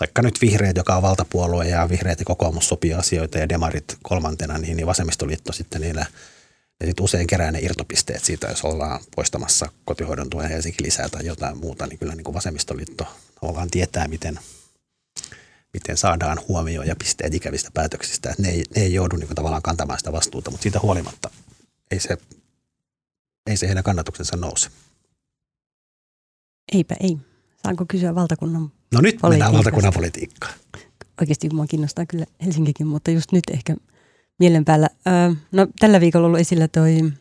[0.00, 4.58] vaikka nyt vihreät, joka on valtapuolue ja vihreät ja kokoomus sopii asioita ja demarit kolmantena,
[4.58, 6.06] niin, niin vasemmistoliitto sitten niillä–
[6.80, 11.26] ja sitten usein kerää ne irtopisteet siitä, jos ollaan poistamassa kotihoidon tuen Helsinki lisää tai
[11.26, 13.06] jotain muuta, niin kyllä niin kuin vasemmistoliitto
[13.40, 14.38] tavallaan tietää, miten,
[15.72, 18.34] miten saadaan huomioon ja pisteet ikävistä päätöksistä.
[18.38, 21.30] Ne, ei, ne ei joudu niin kuin tavallaan kantamaan sitä vastuuta, mutta siitä huolimatta
[21.90, 22.18] ei se,
[23.46, 24.70] ei se heidän kannatuksensa nouse.
[26.72, 27.18] Eipä ei.
[27.62, 30.54] Saanko kysyä valtakunnan No nyt mennään valtakunnan politiikkaan.
[31.20, 33.76] Oikeasti minua kiinnostaa kyllä Helsinkikin, mutta just nyt ehkä–
[34.38, 34.88] mielen päällä.
[35.06, 37.12] Öö, no, tällä viikolla ollut esillä toi,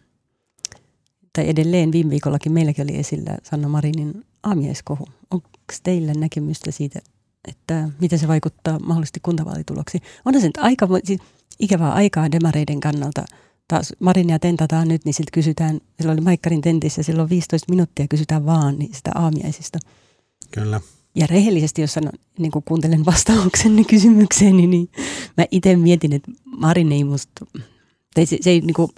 [1.34, 5.06] tai edelleen viime viikollakin meilläkin oli esillä Sanna Marinin aamieskohu.
[5.32, 5.49] Onko
[5.84, 6.99] teillä näkemystä siitä,
[7.47, 9.99] että miten se vaikuttaa mahdollisesti kuntavaalituloksi?
[10.26, 11.19] Onhan se nyt aika, siis
[11.60, 13.26] ikävää aikaa demareiden kannalta.
[13.67, 18.45] Taas Marinia tentataan nyt, niin siltä kysytään, silloin oli Maikkarin tentissä, silloin 15 minuuttia kysytään
[18.45, 19.80] vaan sitä aamiaisista.
[20.52, 20.82] Kyllä.
[21.15, 24.89] Ja rehellisesti, jos sanon, niin kun kuuntelen vastauksenne kysymykseen, niin
[25.38, 27.45] mä itse mietin, että Marin ei musta,
[28.13, 28.91] tai se, se ei niin kuin,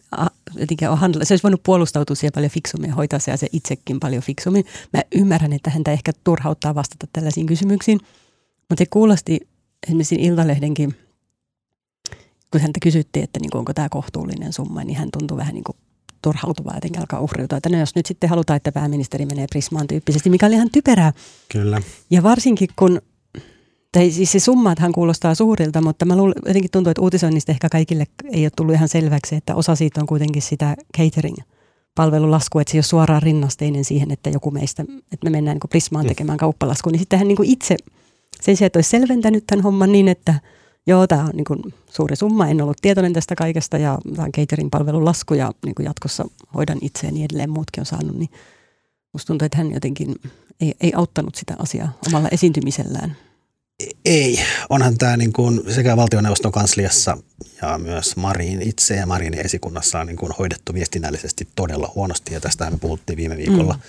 [0.56, 4.00] jotenkin ole handla, se olisi voinut puolustautua siellä paljon fiksummin ja hoitaa se, se itsekin
[4.00, 4.66] paljon fiksummin.
[4.94, 8.00] Mä ymmärrän, että häntä ehkä turhauttaa vastata tällaisiin kysymyksiin,
[8.70, 9.40] mutta se kuulosti
[9.88, 10.96] esimerkiksi Iltalehdenkin,
[12.52, 15.64] kun häntä kysyttiin, että niin kuin, onko tämä kohtuullinen summa, niin hän tuntui vähän niin
[15.64, 15.78] kuin
[16.26, 17.58] turhautuvaa jotenkin alkaa uhriutua.
[17.58, 21.14] Että no jos nyt sitten halutaan, että pääministeri menee Prismaan tyyppisesti, mikä oli ihan typerää.
[21.52, 21.82] Kyllä.
[22.10, 23.02] Ja varsinkin kun,
[23.92, 28.06] tai siis se summathan kuulostaa suurilta, mutta mä luulen, jotenkin tuntuu, että uutisoinnista ehkä kaikille
[28.32, 31.38] ei ole tullut ihan selväksi, että osa siitä on kuitenkin sitä catering
[31.96, 35.70] palvelulasku, että se ei ole suoraan rinnasteinen siihen, että joku meistä, että me mennään niin
[35.70, 36.10] Prismaan mm.
[36.10, 37.78] tekemään kauppalaskuun, niin sitten hän niin itse
[38.42, 40.34] sen sijaan, että olisi selventänyt tämän homman niin, että–
[40.88, 44.32] joo, tämä on niin kuin suuri summa, en ollut tietoinen tästä kaikesta ja tämä on
[44.32, 48.16] catering palvelun lasku ja niin kuin jatkossa hoidan itse ja niin edelleen muutkin on saanut,
[48.18, 48.30] niin
[49.14, 50.16] musta tuntuu, että hän jotenkin
[50.62, 53.16] ei, ei auttanut sitä asiaa omalla esiintymisellään.
[54.06, 57.18] Ei, onhan tämä niin kuin sekä valtioneuvoston kansliassa
[57.62, 62.42] ja myös Marin itse ja Marinin esikunnassa on niin kuin hoidettu viestinnällisesti todella huonosti ja
[62.42, 63.74] tästä me puhuttiin viime viikolla.
[63.74, 63.80] Mm.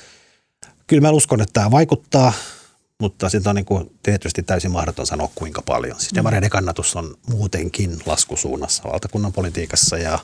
[0.87, 2.33] Kyllä mä uskon, että tämä vaikuttaa
[3.01, 6.01] mutta sitten on niin kuin tietysti täysin mahdoton sanoa kuinka paljon.
[6.01, 10.19] Siis demareiden kannatus on muutenkin laskusuunnassa valtakunnan politiikassa ja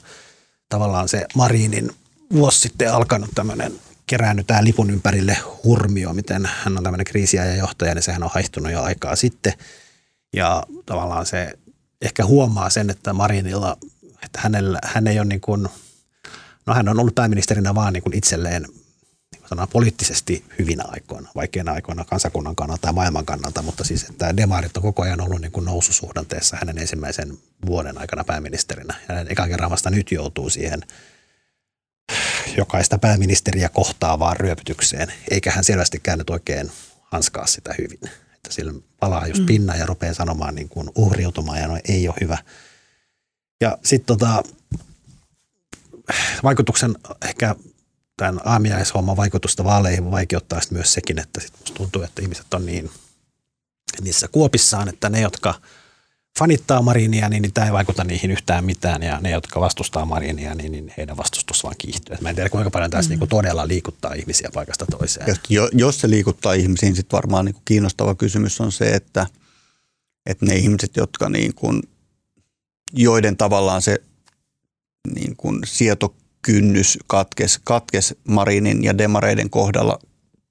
[0.68, 1.90] tavallaan se Marinin
[2.32, 3.72] vuosi sitten alkanut tämmöinen
[4.06, 8.82] keräännytään lipun ympärille hurmio, miten hän on tämmöinen kriisiä johtaja, niin sehän on haihtunut jo
[8.82, 9.52] aikaa sitten.
[10.32, 11.58] Ja tavallaan se
[12.02, 13.76] ehkä huomaa sen, että Marinilla,
[14.24, 15.68] että hänellä, hän ei ole niin kuin,
[16.66, 18.66] no hän on ollut pääministerinä vaan niin kuin itselleen
[19.52, 24.76] sanotaan, poliittisesti hyvinä aikoina, vaikeina aikoina kansakunnan kannalta ja maailman kannalta, mutta siis että demarit
[24.76, 28.94] on koko ajan ollut niin kuin noususuhdanteessa hänen ensimmäisen vuoden aikana pääministerinä.
[29.08, 30.82] Hänen ekan kerran vasta nyt joutuu siihen
[32.56, 36.70] jokaista pääministeriä kohtaavaan ryöpytykseen, eikä hän selvästikään nyt oikein
[37.02, 38.00] hanskaa sitä hyvin.
[38.34, 39.46] Että sillä palaa just mm.
[39.46, 42.38] pinna ja rupeaa sanomaan niin kuin uhriutumaan ja no ei ole hyvä.
[43.60, 44.42] Ja sitten tota,
[46.42, 47.54] vaikutuksen ehkä
[48.16, 52.90] tämän aamiaishomman vaikutusta vaaleihin vaikeuttaa myös sekin, että sit musta tuntuu, että ihmiset on niin
[54.01, 55.55] niissä kuopissaan, että ne, jotka
[56.38, 60.55] fanittaa Marinia, niin, niin tämä ei vaikuta niihin yhtään mitään, ja ne, jotka vastustaa Marinia,
[60.55, 62.16] niin, niin heidän vastustus vaan kiihtyy.
[62.20, 63.18] mä en tiedä, kuinka paljon tässä mm.
[63.18, 65.37] niin todella liikuttaa ihmisiä paikasta toiseen.
[65.48, 69.27] Jo, jos se liikuttaa ihmisiä, niin sitten varmaan niin kiinnostava kysymys on se, että,
[70.27, 71.83] että ne ihmiset, jotka niin kuin,
[72.92, 73.98] joiden tavallaan se
[75.14, 75.61] niin kuin
[76.46, 79.98] sietokynnys katkes, katkes Marinin ja Demareiden kohdalla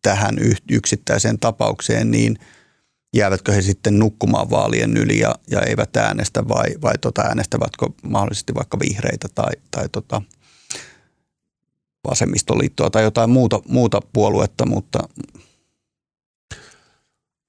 [0.02, 0.36] tähän
[0.72, 2.38] yksittäiseen tapaukseen, niin
[3.16, 8.56] jäävätkö he sitten nukkumaan vaalien yli ja, ja eivät äänestä vai, vai tota, äänestävätkö mahdollisesti
[8.56, 10.22] vaikka vihreitä tai, tai tota,
[12.10, 15.00] vasemmistoliittoa tai jotain muuta, muuta puoluetta, mutta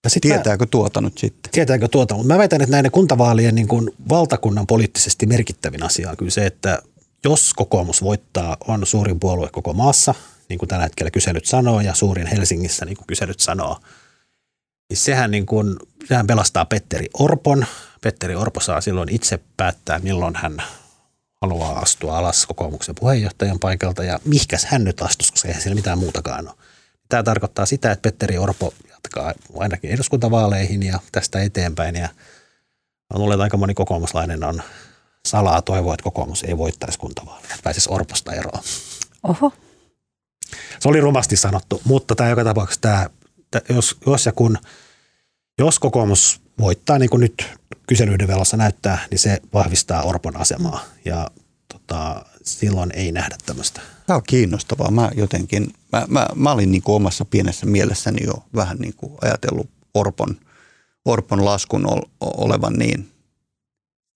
[0.05, 1.53] ja sit Tietääkö mä, tuota nyt sitten?
[1.53, 6.17] Tietääkö tuota, mutta mä väitän, että näiden kuntavaalien niin kuin valtakunnan poliittisesti merkittävin asia on
[6.17, 6.83] kyllä se, että
[7.25, 10.15] jos kokoomus voittaa, on suurin puolue koko maassa,
[10.49, 13.79] niin kuin tällä hetkellä kyselyt sanoo, ja suurin Helsingissä, niin kuin kyselyt sanoo,
[14.91, 15.77] niin sehän, niin kuin,
[16.09, 17.67] sehän pelastaa Petteri Orpon.
[18.01, 20.63] Petteri Orpo saa silloin itse päättää, milloin hän
[21.41, 25.99] haluaa astua alas kokoomuksen puheenjohtajan paikalta ja mihkäs hän nyt astuisi, koska eihän siellä mitään
[25.99, 26.57] muutakaan ole.
[27.09, 32.09] Tämä tarkoittaa sitä, että Petteri Orpo jatkaa ainakin eduskuntavaaleihin ja tästä eteenpäin ja
[33.15, 34.63] luulen, että aika moni kokoomuslainen on
[35.29, 38.63] salaa toivoa, että kokoomus ei voittaisi kuntavaaleja, että pääsisi Orposta eroon.
[39.23, 39.53] Oho.
[40.81, 43.09] Se oli rumasti sanottu, mutta tämä joka tapauksessa tämä,
[43.69, 44.59] jos, jos ja kun,
[45.59, 47.51] jos kokoomus voittaa, niin kuin nyt
[47.87, 51.31] kyselyiden velossa näyttää, niin se vahvistaa Orpon asemaa ja
[51.73, 53.81] tota, silloin ei nähdä tämmöistä.
[54.07, 54.91] Tämä on kiinnostavaa.
[54.91, 59.13] Mä jotenkin, mä, mä, mä olin niin kuin omassa pienessä mielessäni jo vähän niin kuin
[59.21, 60.37] ajatellut Orpon,
[61.05, 61.87] Orpon laskun
[62.21, 63.12] olevan niin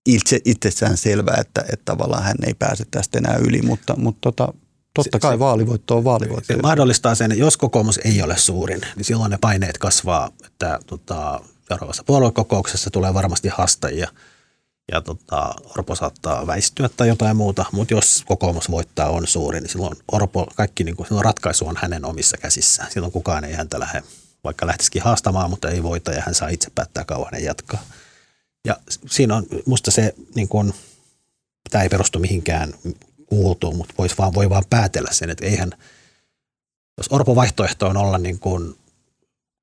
[0.07, 4.53] itse, itsessään selvää, että, että tavallaan hän ei pääse tästä enää yli, mutta, mutta tota,
[4.95, 6.55] totta kai se, vaalivoitto on vaalivoitto.
[6.55, 11.40] Se mahdollistaa sen, jos kokoomus ei ole suurin, niin silloin ne paineet kasvaa, että tota,
[11.69, 14.09] seuraavassa puoluekokouksessa tulee varmasti haastajia
[14.92, 19.71] ja tota, Orpo saattaa väistyä tai jotain muuta, mutta jos kokoomus voittaa on suuri, niin
[19.71, 22.90] silloin Orpo, kaikki niin kuin, silloin ratkaisu on hänen omissa käsissään.
[22.90, 24.03] Silloin kukaan ei häntä lähde,
[24.45, 27.81] vaikka lähtisikin haastamaan, mutta ei voita ja hän saa itse päättää kauan ja jatkaa.
[28.67, 28.77] Ja
[29.11, 30.75] siinä on musta se, niin kuin,
[31.71, 32.75] tämä ei perustu mihinkään
[33.27, 35.71] kuultuun, mutta vois vaan, voi vaan päätellä sen, että eihän,
[36.99, 38.75] jos Orpo vaihtoehto on olla niin kuin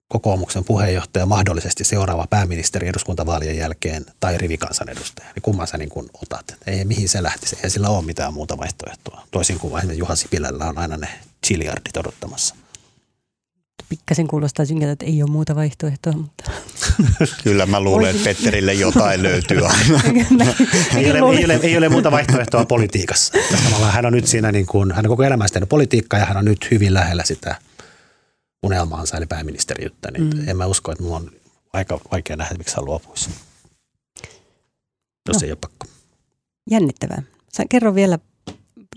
[0.08, 6.56] kokoomuksen puheenjohtaja, mahdollisesti seuraava pääministeri eduskuntavaalien jälkeen tai rivikansanedustaja, niin kumman sä niin kuin otat?
[6.68, 7.58] Ei, mihin se lähtisi?
[7.63, 9.28] Ei sillä ole mitään muuta vaihtoehtoa.
[9.32, 11.08] Toisin kuin esimerkiksi Juha Sipilällä on aina ne
[11.46, 12.56] chiliardit odottamassa
[13.89, 16.13] pikkasen kuulostaa synkältä, että ei ole muuta vaihtoehtoa.
[16.13, 16.51] Mutta.
[17.43, 20.01] Kyllä mä luulen, että Petterille jotain löytyy aina.
[20.97, 23.33] ei, ole, ei, ole, ei ole muuta vaihtoehtoa politiikassa.
[23.91, 26.45] hän on nyt siinä, niin kuin, hän on koko elämästä tehnyt politiikkaa ja hän on
[26.45, 27.55] nyt hyvin lähellä sitä
[28.63, 30.12] unelmaansa eli pääministeriyttä.
[30.12, 30.49] Niin mm.
[30.49, 31.31] En mä usko, että mulla on
[31.73, 33.29] aika vaikea nähdä, miksi hän luopuisi.
[35.27, 35.45] Jos no.
[35.45, 35.88] ei ole pakko.
[36.71, 37.23] Jännittävää.
[37.57, 38.19] Sä kerro vielä,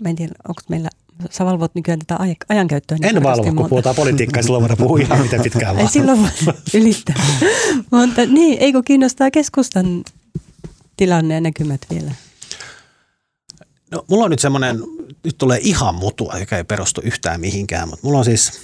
[0.01, 0.89] mä en tiedä, onko meillä
[1.29, 2.17] sä valvot nykyään tätä
[2.49, 2.97] ajankäyttöä.
[2.97, 5.89] Niin en valvo, kun puhutaan politiikkaa, silloin voidaan puhua ihan miten pitkään vaan.
[5.89, 7.15] silloin voi ylittää.
[7.91, 10.03] Mutta niin, eikö kiinnostaa keskustan
[10.97, 12.11] tilanne ja näkymät vielä?
[13.91, 14.79] No, mulla on nyt semmoinen,
[15.23, 18.61] nyt tulee ihan mutua, joka ei perustu yhtään mihinkään, mutta mulla on siis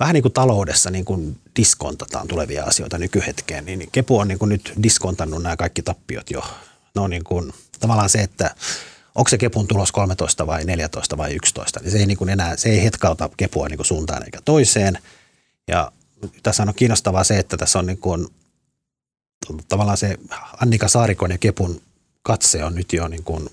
[0.00, 4.48] vähän niin kuin taloudessa niin kuin diskontataan tulevia asioita nykyhetkeen, niin Kepu on niin kuin
[4.48, 6.44] nyt diskontannut nämä kaikki tappiot jo.
[6.94, 8.54] Ne on niin kuin, tavallaan se, että
[9.14, 12.56] onko se kepun tulos 13 vai 14 vai 11, niin se ei, niin kuin enää,
[12.56, 14.98] se ei hetkauta kepua niin kuin suuntaan eikä toiseen.
[15.68, 15.92] Ja
[16.42, 18.26] tässä on kiinnostavaa se, että tässä on niin kuin,
[19.68, 20.18] tavallaan se
[20.62, 21.82] Annika Saarikon ja kepun
[22.22, 23.48] katse on nyt jo niin kuin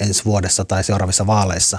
[0.00, 1.78] ensi vuodessa tai seuraavissa vaaleissa.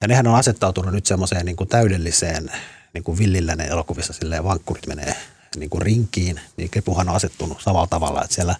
[0.00, 2.52] Ja nehän on asettautunut nyt semmoiseen niin kuin täydelliseen
[2.94, 5.16] niin kuin villilläinen elokuvissa silleen vankkurit menee
[5.56, 8.56] niin kuin rinkiin, niin Kepuhan on asettunut samalla tavalla, että siellä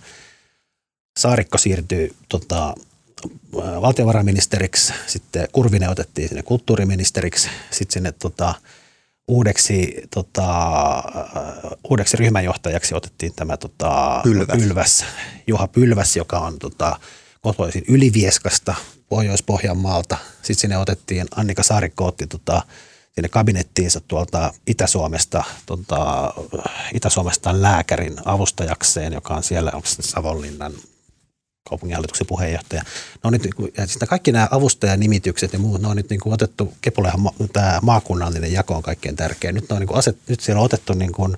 [1.19, 2.75] Saarikko siirtyy tota,
[3.57, 8.55] valtiovarainministeriksi, sitten Kurvinen otettiin sinne kulttuuriministeriksi, sitten sinne tota,
[9.29, 10.49] uudeksi, tota,
[11.91, 14.59] uudeksi ryhmänjohtajaksi otettiin tämä tota, Pylväs.
[14.59, 15.05] Pylväs,
[15.47, 17.01] Juha Pylväs, joka on tota,
[17.41, 18.75] kotoisin Ylivieskasta,
[19.09, 20.17] Pohjois-Pohjanmaalta.
[20.35, 22.63] Sitten sinne otettiin, Annika Saarikko otti tota,
[23.13, 26.33] sinne kabinettiinsa tuolta Itä-Suomesta, tota,
[26.95, 30.73] Itä-Suomesta lääkärin avustajakseen, joka on siellä, onko se Savonlinnan
[31.69, 32.83] kaupunginhallituksen puheenjohtaja.
[33.23, 36.33] No nyt, niinku, ja sitten kaikki nämä avustajanimitykset ja muut, ne on nyt niin kuin
[36.33, 39.53] otettu, Kepulehan ma, tämä maakunnallinen jako on kaikkein tärkeä.
[39.53, 41.37] Nyt, on niin kuin aset, nyt siellä on otettu, niin kuin,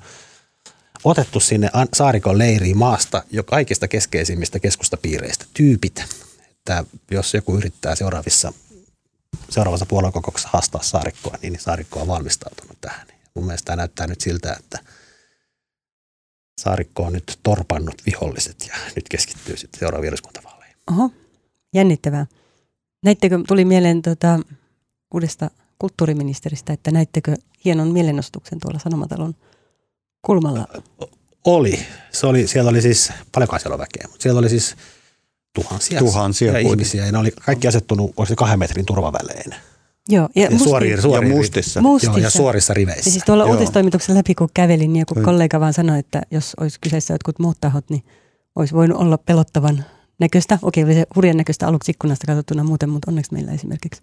[1.05, 6.05] otettu sinne Saarikon leiriin maasta jo kaikista keskeisimmistä keskustapiireistä tyypit.
[6.51, 8.53] Että jos joku yrittää seuraavissa,
[9.51, 13.07] seuraavassa puoluekokouksessa haastaa Saarikkoa, niin Saarikko on valmistautunut tähän.
[13.35, 14.79] Mun mielestä tämä näyttää nyt siltä, että–
[16.61, 20.77] Saarikko on nyt torpannut viholliset ja nyt keskittyy sitten seuraaviin eduskuntavaaleihin.
[20.91, 21.11] Oho,
[21.75, 22.27] jännittävää.
[23.03, 24.41] Näittekö, tuli mieleen tuota,
[25.15, 29.35] uudesta kulttuuriministeristä, että näittekö hienon mielenostuksen tuolla Sanomatalon
[30.23, 30.69] kulmalla?
[31.45, 31.87] Oli.
[32.13, 34.77] Se oli siellä oli siis, paljonkaan siellä on väkeä, mutta siellä oli siis
[35.55, 39.55] tuhansia, tuhansia ja ihmisiä ja ne oli kaikki asettunut kahden metrin turvavälein.
[40.09, 41.81] Joo, ja, ja, suori, suori, ja mustissa.
[41.81, 42.19] mustissa.
[42.19, 43.09] Joo, ja suorissa riveissä.
[43.09, 43.53] Ja siis tuolla Joo.
[43.53, 45.23] uutistoimituksen läpi kun kävelin, niin joku mm.
[45.23, 48.03] kollega vaan sanoi, että jos olisi kyseessä jotkut muut tahot, niin
[48.57, 49.85] olisi voinut olla pelottavan
[50.19, 50.59] näköistä.
[50.63, 54.03] Okei, oli se hurjan näköistä aluksi ikkunasta katsottuna muuten, mutta onneksi meillä esimerkiksi,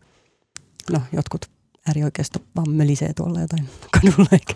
[0.91, 1.45] no jotkut
[1.87, 3.69] äärioikeisto vaan mölisee tuolla jotain
[4.01, 4.53] kadulla eikä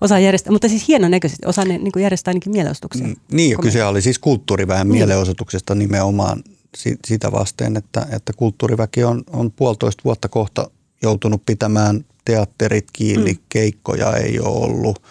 [0.00, 0.52] osaa järjestää.
[0.52, 3.06] Mutta siis hieno näköisesti, osaa ne niin järjestää ainakin mielenosoituksia.
[3.06, 4.94] Mm, niin, ja kyse oli siis kulttuuriväen niin.
[4.94, 6.42] mielenosoituksesta nimenomaan
[7.06, 10.70] sitä vasten, että, että kulttuuriväki on, on puolitoista vuotta kohta
[11.02, 13.38] joutunut pitämään teatterit kiinni, mm.
[13.48, 15.02] keikkoja ei ole ollut,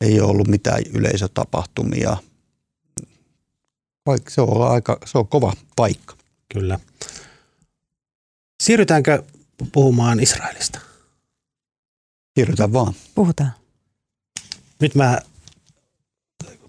[0.00, 2.16] ei ole ollut mitään yleisötapahtumia.
[4.06, 6.16] Vaikka se on aika, se on kova paikka.
[6.52, 6.80] Kyllä.
[8.62, 9.22] Siirrytäänkö
[9.72, 10.80] puhumaan Israelista?
[12.34, 12.94] Siirrytään vaan.
[13.14, 13.52] Puhutaan.
[14.80, 15.18] Nyt mä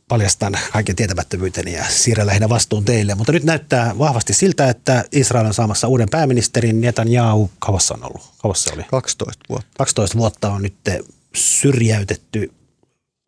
[0.10, 3.16] paljastan kaiken tietämättömyyteni ja siirrän lähinnä vastuun teille.
[3.16, 6.82] Mutta nyt näyttää vahvasti siltä, että Israel on saamassa uuden pääministerin.
[6.82, 8.22] Netanyahu, kauassa on ollut?
[8.38, 8.84] Kauassa oli?
[8.84, 9.68] 12 vuotta.
[9.78, 10.76] 12 vuotta on nyt
[11.36, 12.54] syrjäytetty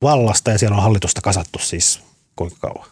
[0.01, 1.99] vallasta ja siellä on hallitusta kasattu siis
[2.35, 2.89] kuinka kauan?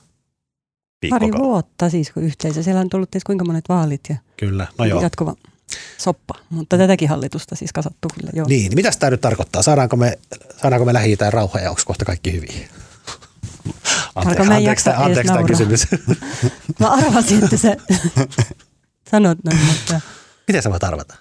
[1.10, 2.63] Pari vuotta siis kun yhteensä.
[2.63, 5.02] Siellä on tullut kuinka monet vaalit ja Kyllä, no joo.
[5.02, 5.36] jatkuva
[5.97, 6.34] soppa.
[6.49, 8.47] Mutta tätäkin hallitusta siis kasattu kyllä, joo.
[8.47, 9.62] Niin, mitä tämä nyt tarkoittaa?
[9.62, 10.19] Saadaanko me,
[10.62, 12.69] saadaanko me lähi rauha ja onko kohta kaikki hyvin?
[14.15, 15.88] Ante, mä anteeksi, tämä, anteeksi tämä kysymys.
[16.79, 17.77] mä arvasin, että sä
[19.12, 20.01] sanot noin, mutta...
[20.47, 21.15] Miten sä voit arvata?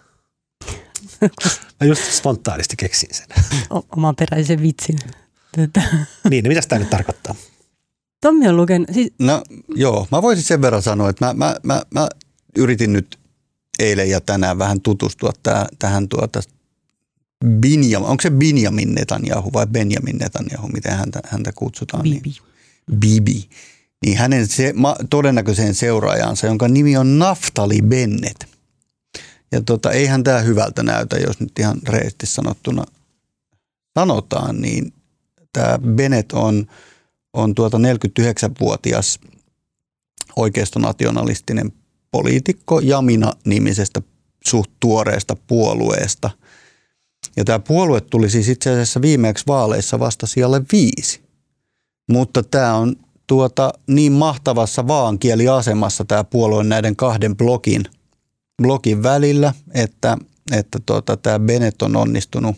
[1.80, 3.26] Mä just spontaanisti keksin sen.
[3.70, 4.98] O- peräisen vitsin.
[5.56, 5.82] Tätä.
[6.30, 7.34] Niin, niin mitä tämä nyt tarkoittaa?
[8.20, 8.88] Tommi on lukenut.
[8.92, 9.12] Siis...
[9.18, 9.42] No
[9.74, 12.08] joo, mä voisin sen verran sanoa, että mä, mä, mä, mä
[12.56, 13.18] yritin nyt
[13.78, 16.40] eilen ja tänään vähän tutustua tähän, tähän tuota
[17.46, 22.02] Binjam, onko se Benjamin Netanyahu vai Benjamin Netanyahu, miten häntä, häntä kutsutaan?
[22.02, 22.20] Bibi.
[22.24, 22.36] Niin,
[23.00, 23.48] Bibi.
[24.04, 28.44] Niin hänen se, ma, todennäköiseen seuraajansa, jonka nimi on Naftali Bennett.
[29.52, 32.84] Ja tota, eihän tämä hyvältä näytä, jos nyt ihan reisesti sanottuna
[33.98, 34.92] sanotaan, niin
[35.52, 36.66] tämä Bennett on,
[37.32, 39.20] on tuota 49-vuotias
[40.36, 41.72] oikeistonationalistinen
[42.10, 44.02] poliitikko Jamina-nimisestä
[44.46, 46.30] suht tuoreesta puolueesta–
[47.38, 51.20] ja tämä puolue tuli siis itse asiassa viimeksi vaaleissa vasta siellä viisi.
[52.10, 52.96] Mutta tämä on
[53.26, 57.84] tuota niin mahtavassa vaankieliasemassa tämä puolue näiden kahden blogin,
[58.62, 60.16] blogin välillä, että,
[60.52, 62.56] että tuota, tämä Bennett on onnistunut,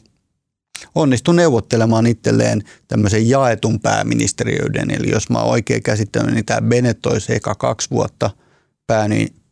[0.94, 4.90] onnistunut neuvottelemaan itselleen tämmöisen jaetun pääministeriöiden.
[4.90, 8.30] Eli jos mä oikein käsittänyt, niin tämä Bennett olisi eka kaksi vuotta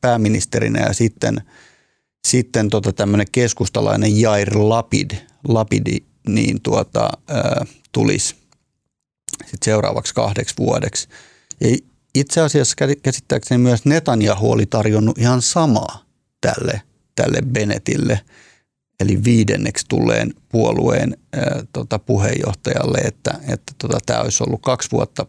[0.01, 1.41] pääministerinä ja sitten–
[2.26, 5.11] sitten tota tämmöinen keskustalainen Jair Lapid,
[5.48, 5.96] Lapidi
[6.28, 8.35] niin tuota, ää, tulisi
[9.46, 11.09] sit seuraavaksi kahdeksi vuodeksi.
[11.61, 11.76] Ja
[12.14, 16.04] itse asiassa käsittääkseni myös Netanyahu oli tarjonnut ihan samaa
[16.40, 16.83] tälle,
[17.14, 18.20] tälle Benetille,
[19.00, 25.26] eli viidenneksi tulleen puolueen ää, tota, puheenjohtajalle, että, että tota, tämä olisi ollut kaksi vuotta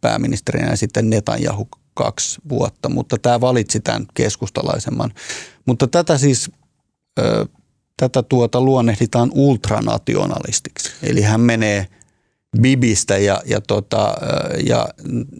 [0.00, 1.68] pääministerinä ja sitten Netanyahu
[2.02, 5.12] kaksi vuotta, mutta tämä valitsi tämän keskustalaisemman.
[5.66, 6.50] Mutta tätä siis,
[7.18, 7.46] ö,
[7.96, 10.90] tätä tuota luonnehditaan ultranationalistiksi.
[11.02, 11.86] Eli hän menee
[12.60, 14.14] Bibistä ja, ja, tota,
[14.66, 14.88] ja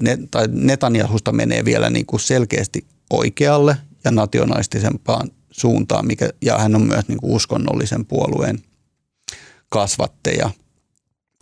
[0.00, 6.74] ne, tai Netanyahusta menee vielä niin kuin selkeästi oikealle ja nationalistisempaan suuntaan, mikä, ja hän
[6.74, 8.58] on myös niin kuin uskonnollisen puolueen
[9.68, 10.50] kasvatteja,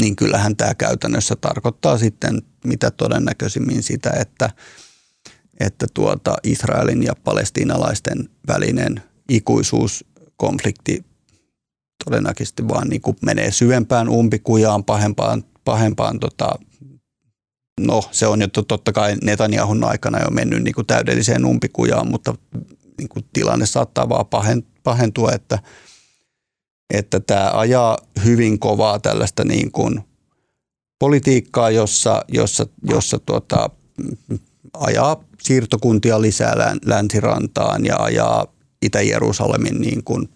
[0.03, 4.51] niin kyllähän tämä käytännössä tarkoittaa sitten mitä todennäköisimmin sitä, että–
[5.61, 11.05] että tuota Israelin ja palestiinalaisten välinen ikuisuuskonflikti
[12.05, 16.59] todennäköisesti vaan niin kuin menee syvempään umpikujaan, pahempaan, pahempaan tota,
[17.81, 22.35] no se on jo totta kai Netanyahun aikana jo mennyt niin kuin täydelliseen umpikujaan, mutta
[22.99, 24.27] niin kuin tilanne saattaa vaan
[24.85, 25.59] pahentua, että,
[26.95, 30.01] että tämä ajaa hyvin kovaa tällaista niin kuin
[30.99, 33.71] politiikkaa, jossa, jossa, jossa tuota,
[34.75, 38.47] ajaa siirtokuntia lisää länsirantaan ja ajaa
[38.83, 40.29] Itä-Jerusalemin niin kuin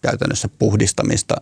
[0.00, 1.34] käytännössä puhdistamista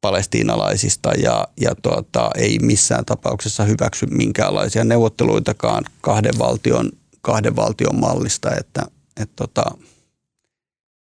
[0.00, 8.56] palestiinalaisista ja, ja tuota, ei missään tapauksessa hyväksy minkäänlaisia neuvotteluitakaan kahden valtion, kahden valtion mallista,
[8.56, 8.82] että
[9.16, 9.64] et tota,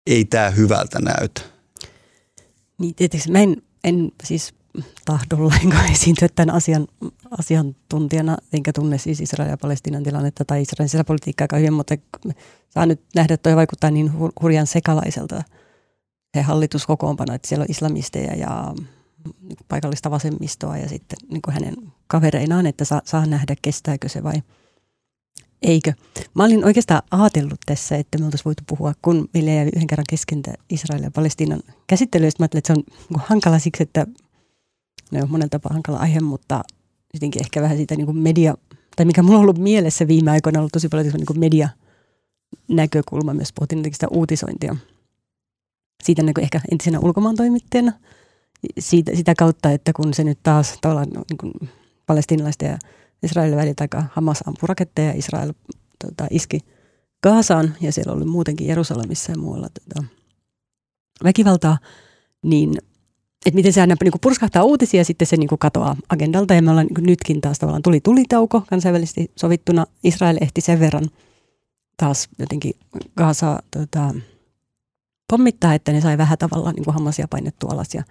[0.07, 1.41] ei tämä hyvältä näytä.
[2.77, 4.53] Niin tietysti mä en, en siis
[5.05, 6.87] tahdolla enkä esiintyä tämän asian
[7.39, 11.95] asiantuntijana, enkä tunne siis Israelin ja Palestiinan tilannetta tai Israelin sisäpolitiikkaa hyvin, mutta
[12.69, 14.11] saa nyt nähdä, että toi vaikuttaa niin
[14.41, 15.43] hurjan sekalaiselta
[16.33, 18.73] se hallituskokoonpano, että siellä on islamisteja ja
[19.67, 21.75] paikallista vasemmistoa ja sitten niin kuin hänen
[22.07, 24.41] kavereinaan, että saa, saa nähdä, kestääkö se vai
[25.61, 25.93] eikö.
[26.33, 30.05] Mä olin oikeastaan ajatellut tässä, että me oltaisiin voitu puhua, kun meillä jäi yhden kerran
[30.09, 32.41] kesken Israelin ja Palestiinan käsittelystä.
[32.41, 34.07] Mä ajattelin, että se on niin hankala siksi, että
[35.11, 36.63] ne on monella tapaa hankala aihe, mutta
[37.13, 38.55] jotenkin ehkä vähän siitä niin kuin media,
[38.95, 41.69] tai mikä mulla on ollut mielessä viime aikoina, on ollut tosi paljon niin kuin media
[42.67, 44.75] näkökulma, myös pohtin sitä uutisointia.
[46.03, 47.91] Siitä niin kuin ehkä entisenä ulkomaan toimittajana,
[48.79, 51.69] siitä, sitä kautta, että kun se nyt taas tavallaan niin kuin
[52.05, 52.77] palestinalaisten ja
[53.23, 55.53] Israelin välillä aika Hamas ampui raketteja ja Israel
[56.05, 56.59] tota, iski
[57.23, 60.07] Gaasaan ja siellä oli muutenkin Jerusalemissa ja muualla tota,
[61.23, 61.77] väkivaltaa,
[62.43, 62.77] niin
[63.45, 66.53] että miten se aina niin kuin purskahtaa uutisia ja sitten se niin kuin katoaa agendalta.
[66.53, 69.85] Ja me ollaan niin nytkin taas tavallaan tuli tulitauko kansainvälisesti sovittuna.
[70.03, 71.09] Israel ehti sen verran
[71.97, 72.73] taas jotenkin
[73.17, 74.13] Gaasa tota,
[75.27, 78.03] pommittaa, että ne sai vähän tavallaan niin kuin Hamasia painettua alas ja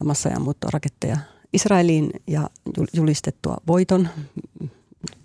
[0.00, 0.36] Hamassa ja
[0.72, 1.16] raketteja
[1.52, 2.50] Israeliin ja
[2.92, 4.08] julistettua voiton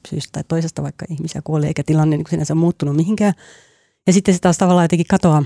[0.07, 3.33] syystä tai toisesta, vaikka ihmisiä kuolee eikä tilanne niin sinänsä muuttunut mihinkään.
[4.07, 5.43] Ja sitten se taas tavallaan jotenkin katoaa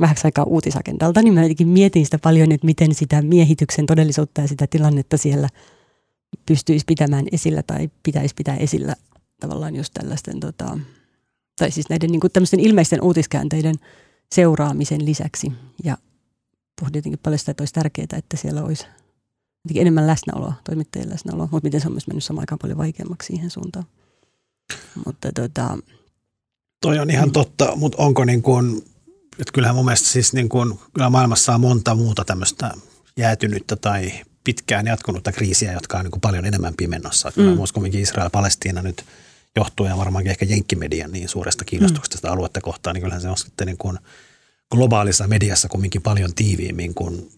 [0.00, 4.48] vähäksi aikaa uutisagendalta, niin mä jotenkin mietin sitä paljon, että miten sitä miehityksen todellisuutta ja
[4.48, 5.48] sitä tilannetta siellä
[6.46, 8.96] pystyisi pitämään esillä tai pitäisi pitää esillä
[9.40, 10.78] tavallaan just tällaisten, tota,
[11.58, 13.74] tai siis näiden niin kuin tämmöisten ilmeisten uutiskäänteiden
[14.34, 15.52] seuraamisen lisäksi.
[15.84, 15.98] Ja
[16.80, 18.86] pohdin jotenkin paljon sitä, että olisi tärkeää, että siellä olisi
[19.74, 23.50] enemmän läsnäoloa, toimittajien läsnäoloa, mutta miten se on myös mennyt samaan aikaan paljon vaikeammaksi siihen
[23.50, 23.84] suuntaan.
[25.06, 25.78] Mutta tota,
[26.82, 28.82] Toi on ihan totta, mutta onko niin kuin
[29.38, 32.70] että kyllähän mun mielestä siis niin kuin, kyllä maailmassa on monta muuta tämmöistä
[33.16, 34.12] jäätynyttä tai
[34.44, 37.32] pitkään jatkunutta kriisiä, jotka on niin kuin paljon enemmän pimennossa.
[37.32, 37.62] Kyllä mm.
[37.74, 39.04] kumminkin Israel-Palestiina nyt
[39.56, 42.32] johtuen varmaankin ehkä jenkkimedian niin suuresta kiinnostuksesta mm.
[42.32, 43.98] aluetta kohtaan, niin kyllähän se on sitten niin kuin
[44.70, 47.30] globaalissa mediassa kumminkin paljon tiiviimmin kuin,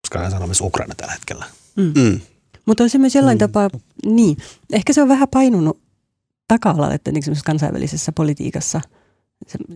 [0.00, 1.44] koska sanoa myös Ukraina tällä hetkellä.
[1.76, 1.92] Mm.
[1.96, 2.20] Mm.
[2.66, 3.40] Mutta on se myös jollain mm.
[3.40, 3.70] tapaa,
[4.06, 4.36] niin,
[4.72, 5.80] ehkä se on vähän painunut
[6.48, 7.00] taka-alalle
[7.44, 8.80] kansainvälisessä politiikassa–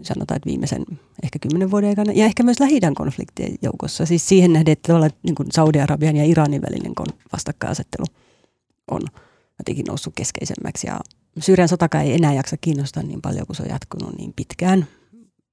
[0.02, 0.84] sanotaan, että viimeisen
[1.22, 4.06] ehkä kymmenen vuoden aikana, ja ehkä myös lähi konfliktien joukossa.
[4.06, 4.92] Siis siihen nähden, että
[5.22, 6.92] niin kuin Saudi-Arabian ja Iranin välinen
[7.32, 8.04] vastakkainasettelu
[8.90, 9.02] on
[9.58, 10.86] jotenkin noussut keskeisemmäksi.
[10.86, 11.00] Ja
[11.38, 14.86] Syyrian sotakaan ei enää jaksa kiinnostaa niin paljon, kun se on jatkunut niin pitkään.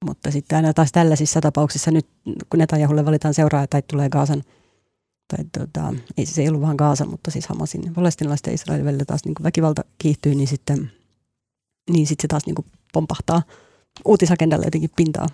[0.06, 4.44] Mutta sitten aina taas tällaisissa tapauksissa nyt, kun Netanyahulle valitaan seuraaja tai tulee Gaasan,
[5.28, 9.06] tai tota, ei se ei ollut vaan Gaasa, mutta siis Hamasin palestinalaisten ja Israelin välillä
[9.06, 10.92] taas niin väkivalta kiihtyy, niin sitten
[11.90, 13.42] niin sit se taas niin kuin pompahtaa–
[14.06, 15.28] uutisagendalle jotenkin pintaa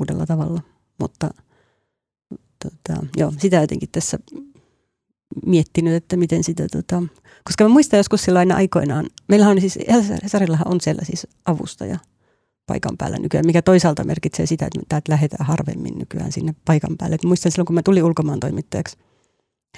[0.00, 0.60] uudella tavalla.
[1.00, 1.30] Mutta
[2.64, 4.18] tota, joo, sitä jotenkin tässä
[5.46, 7.02] miettinyt, että miten sitä, tota,
[7.44, 9.78] koska mä muistan joskus silloin aikoinaan, meillä on siis,
[10.22, 11.98] Hesarillahan on siellä siis avustaja
[12.66, 17.14] paikan päällä nykyään, mikä toisaalta merkitsee sitä, että täältä lähdetään harvemmin nykyään sinne paikan päälle.
[17.14, 18.96] Et muistan silloin, kun mä tulin ulkomaan toimittajaksi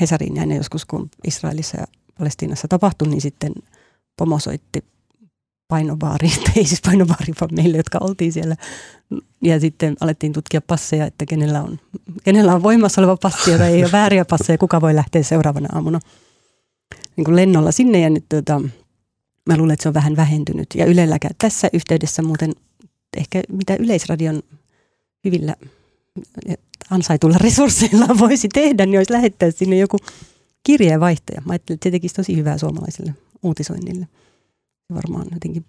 [0.00, 1.86] Hesariin ja joskus, kun Israelissa ja
[2.18, 3.52] Palestiinassa tapahtui, niin sitten
[4.16, 4.84] pomo soitti
[5.68, 8.56] painobaari, ei siis painobaari, vaan meille, jotka oltiin siellä.
[9.42, 11.78] Ja sitten alettiin tutkia passeja, että kenellä on,
[12.24, 16.00] kenellä on voimassa oleva passi, tai ei ole vääriä passeja, kuka voi lähteä seuraavana aamuna
[17.16, 18.00] niin kuin lennolla sinne.
[18.00, 18.60] Ja nyt tota,
[19.46, 20.66] mä luulen, että se on vähän vähentynyt.
[20.74, 22.52] Ja Ylelläkään tässä yhteydessä muuten
[23.16, 24.42] ehkä mitä Yleisradion
[25.24, 25.56] hyvillä
[26.90, 29.96] ansaitulla resursseilla voisi tehdä, niin olisi lähettää sinne joku
[30.64, 31.42] kirjeenvaihtaja.
[31.44, 34.08] Mä ajattelin, että se tekisi tosi hyvää suomalaisille uutisoinnille
[34.94, 35.64] varmaan jotenkin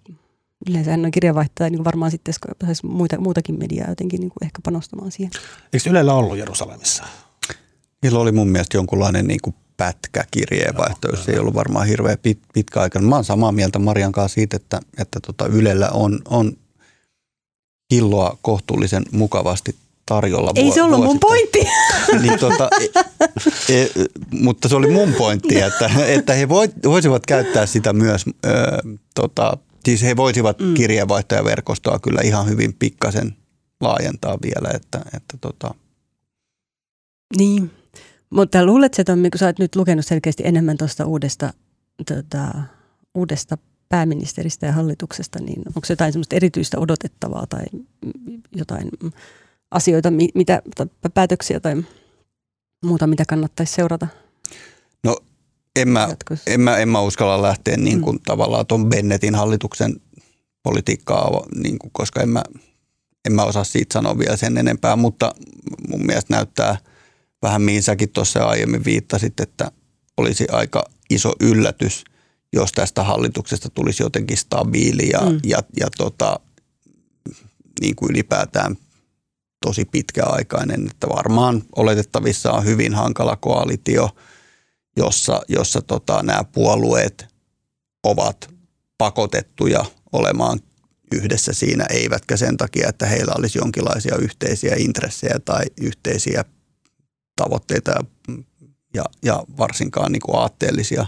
[0.68, 5.12] yleensä ennen kirjavaihtoja niin varmaan sitten saisi muita, muutakin mediaa jotenkin niin kuin ehkä panostamaan
[5.12, 5.32] siihen.
[5.72, 7.04] Eikö Ylellä ollut Jerusalemissa?
[8.02, 12.38] Niillä oli mun mielestä jonkunlainen niin kuin pätkä kirjeenvaihto, jos ei ollut varmaan hirveän pit,
[12.54, 13.00] pitkä aika.
[13.00, 16.52] Mä oon samaa mieltä Marian kanssa siitä, että, että tota Ylellä on, on
[17.90, 19.76] hilloa kohtuullisen mukavasti
[20.10, 20.52] tarjolla.
[20.54, 21.58] Ei se ollut mun pointti.
[22.22, 22.68] niin, tota,
[23.68, 23.88] e, e,
[24.30, 26.48] mutta se oli mun pointti, että, että he
[26.84, 28.50] voisivat käyttää sitä myös, ö,
[29.14, 30.74] tota, siis he voisivat mm.
[30.74, 33.36] kirjeenvaihtajaverkostoa kyllä ihan hyvin pikkasen
[33.80, 35.74] laajentaa vielä, että, että tota.
[37.38, 37.70] Niin,
[38.30, 41.52] mutta luulet, että on, kun sä oot nyt lukenut selkeästi enemmän tuosta uudesta,
[42.08, 42.48] tota,
[43.14, 43.58] uudesta
[43.88, 47.64] pääministeristä ja hallituksesta, niin onko jotain semmoista erityistä odotettavaa tai
[48.56, 48.88] jotain
[49.70, 50.62] asioita, mitä,
[51.14, 51.82] päätöksiä tai
[52.84, 54.06] muuta, mitä kannattaisi seurata?
[55.04, 55.16] No
[55.76, 56.08] en mä,
[56.46, 58.22] en mä, en mä uskalla lähteä niin kuin mm.
[58.26, 60.00] tavallaan tuon Bennettin hallituksen
[60.62, 62.42] politiikkaa, niin kuin, koska en mä,
[63.24, 65.34] en mä osaa siitä sanoa vielä sen enempää, mutta
[65.88, 66.76] mun mielestä näyttää
[67.42, 69.72] vähän mihin säkin tuossa aiemmin viittasit, että
[70.16, 72.04] olisi aika iso yllätys,
[72.52, 75.40] jos tästä hallituksesta tulisi jotenkin stabiili ja, mm.
[75.44, 76.40] ja, ja tota,
[77.80, 78.76] niin kuin ylipäätään
[79.66, 84.10] tosi pitkäaikainen, että varmaan oletettavissa on hyvin hankala koalitio,
[84.96, 87.26] jossa, jossa tota, nämä puolueet
[88.04, 88.50] ovat
[88.98, 90.60] pakotettuja olemaan
[91.12, 96.44] yhdessä siinä, eivätkä sen takia, että heillä olisi jonkinlaisia yhteisiä intressejä tai yhteisiä
[97.36, 98.04] tavoitteita
[98.94, 101.06] ja, ja, varsinkaan niin kuin aatteellisia,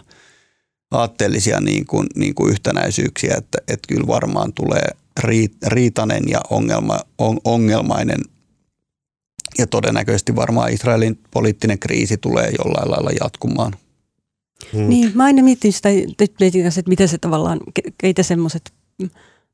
[0.90, 4.88] aatteellisia niin kuin, niin kuin yhtenäisyyksiä, että, että kyllä varmaan tulee
[5.66, 8.20] riitanen ja ongelma, on, ongelmainen
[9.58, 13.72] ja todennäköisesti varmaan Israelin poliittinen kriisi tulee jollain lailla jatkumaan.
[14.72, 14.88] Hmm.
[14.88, 15.88] Niin, mä aina mietin sitä,
[16.40, 17.60] mietin että miten se tavallaan,
[17.98, 18.72] keitä semmoiset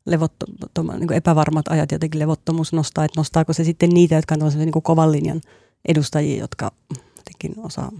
[0.06, 4.82] levottomat, niin epävarmat ajat jotenkin levottomuus nostaa, että nostaako se sitten niitä, jotka on niin
[4.82, 5.40] kovan linjan
[5.88, 6.72] edustajia, jotka
[7.16, 7.92] jotenkin osaa,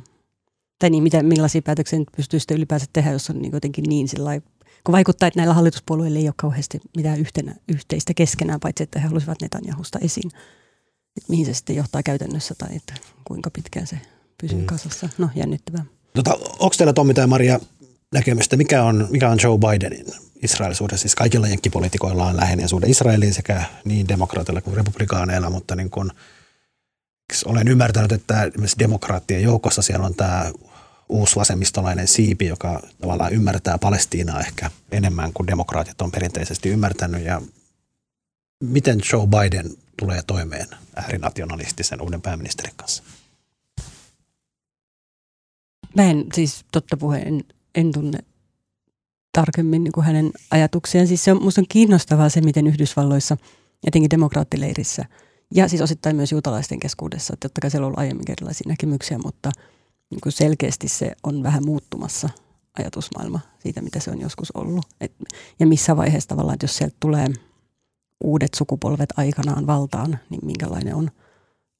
[0.78, 4.08] tai niin, mitä, millaisia päätöksiä nyt pystyy sitten ylipäänsä tehdä, jos on niin jotenkin niin
[4.08, 4.40] sillä
[4.84, 9.06] kun vaikuttaa, että näillä hallituspuolueilla ei ole kauheasti mitään yhtenä, yhteistä keskenään, paitsi että he
[9.06, 10.30] haluaisivat Netanjahusta esiin.
[11.28, 12.94] Mihin se sitten johtaa käytännössä tai että
[13.24, 14.00] kuinka pitkään se
[14.40, 14.66] pysyy mm.
[14.66, 15.08] kasassa.
[15.18, 15.84] No, jännittävää.
[16.14, 17.60] Tota, onko teillä Tommi tai Maria
[18.12, 20.06] näkemystä, mikä on, mikä on Joe Bidenin
[20.42, 20.96] Israel-suhde?
[20.96, 26.12] Siis kaikilla jenkkipoliitikoilla on läheinen suhde Israeliin sekä niin demokraateilla kuin republikaaneilla, mutta niin kun,
[27.44, 30.52] olen ymmärtänyt, että esimerkiksi demokraattien joukossa siellä on tämä
[31.08, 37.24] uusi vasemmistolainen siipi, joka tavallaan ymmärtää Palestiinaa ehkä enemmän kuin demokraatit on perinteisesti ymmärtänyt.
[37.24, 37.42] Ja
[38.64, 43.02] miten Joe Biden tulee toimeen äärinationalistisen uuden pääministerin kanssa?
[45.96, 47.44] Mä en siis totta puheen
[47.74, 48.18] en, tunne
[49.32, 51.06] tarkemmin niin kuin hänen ajatuksiaan.
[51.06, 53.36] Siis se on, musta on kiinnostavaa se, miten Yhdysvalloissa,
[53.86, 55.04] etenkin demokraattileirissä,
[55.54, 59.18] ja siis osittain myös juutalaisten keskuudessa, että totta kai siellä on ollut aiemmin erilaisia näkemyksiä,
[59.18, 59.50] mutta
[60.10, 62.28] niin kuin selkeästi se on vähän muuttumassa
[62.78, 64.86] ajatusmaailma siitä, mitä se on joskus ollut.
[65.00, 65.12] Et,
[65.60, 67.28] ja missä vaiheessa tavallaan, että jos sieltä tulee
[68.24, 71.10] uudet sukupolvet aikanaan valtaan, niin minkälainen on–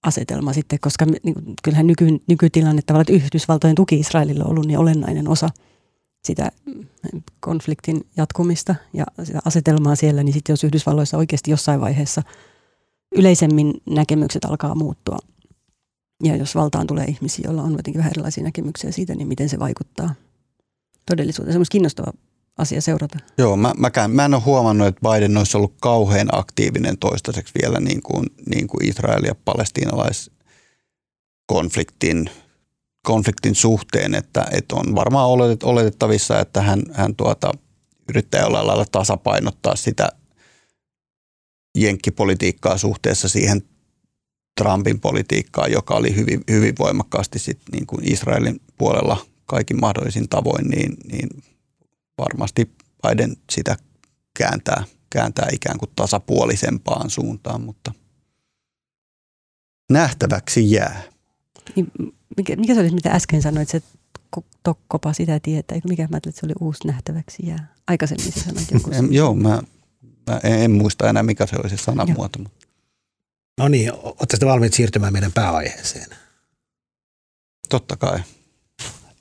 [0.02, 4.78] asetelma sitten, koska niin, kyllähän nyky, nykytilanne tavallaan, että Yhdysvaltojen tuki Israelille on ollut niin
[4.78, 5.48] olennainen osa
[6.24, 6.86] sitä mm,
[7.40, 12.22] konfliktin jatkumista ja sitä asetelmaa siellä, niin sitten jos Yhdysvalloissa oikeasti jossain vaiheessa
[13.16, 15.18] yleisemmin näkemykset alkaa muuttua
[16.24, 19.58] ja jos valtaan tulee ihmisiä, joilla on jotenkin vähän erilaisia näkemyksiä siitä, niin miten se
[19.58, 20.14] vaikuttaa
[21.10, 21.52] todellisuuteen.
[21.52, 22.12] Se on kiinnostava
[22.58, 23.18] asia seurata.
[23.38, 27.80] Joo, mä, mäkään, mä en ole huomannut, että Biden olisi ollut kauhean aktiivinen toistaiseksi vielä
[27.80, 32.30] niin kuin, niin kuin Israel- ja palestiinalaiskonfliktin
[33.06, 35.28] konfliktin suhteen, että, että on varmaan
[35.62, 37.52] oletettavissa, että hän, hän tuota,
[38.08, 40.08] yrittää jollain lailla tasapainottaa sitä
[41.78, 43.62] jenkkipolitiikkaa suhteessa siihen
[44.60, 50.68] Trumpin politiikkaan, joka oli hyvin, hyvin voimakkaasti sit niin kuin Israelin puolella kaikin mahdollisin tavoin,
[50.68, 51.28] niin, niin
[52.18, 52.70] varmasti
[53.02, 53.76] Biden sitä
[54.38, 57.92] kääntää, kääntää ikään kuin tasapuolisempaan suuntaan, mutta
[59.90, 61.02] nähtäväksi jää.
[61.76, 61.92] Niin,
[62.36, 63.82] mikä, mikä se oli, mitä äsken sanoit, se
[64.62, 67.74] tokkopa sitä tietää, eikö mikä mä ajattelin, että se oli uusi nähtäväksi jää.
[67.86, 68.90] Aikaisemmin se sanoit joku.
[68.94, 69.62] en, joo, mä,
[70.26, 72.38] mä en, en, muista enää mikä se oli se sanamuoto.
[72.38, 72.50] Joo.
[73.58, 76.06] No niin, olette sitten valmiit siirtymään meidän pääaiheeseen?
[77.68, 78.20] Totta kai.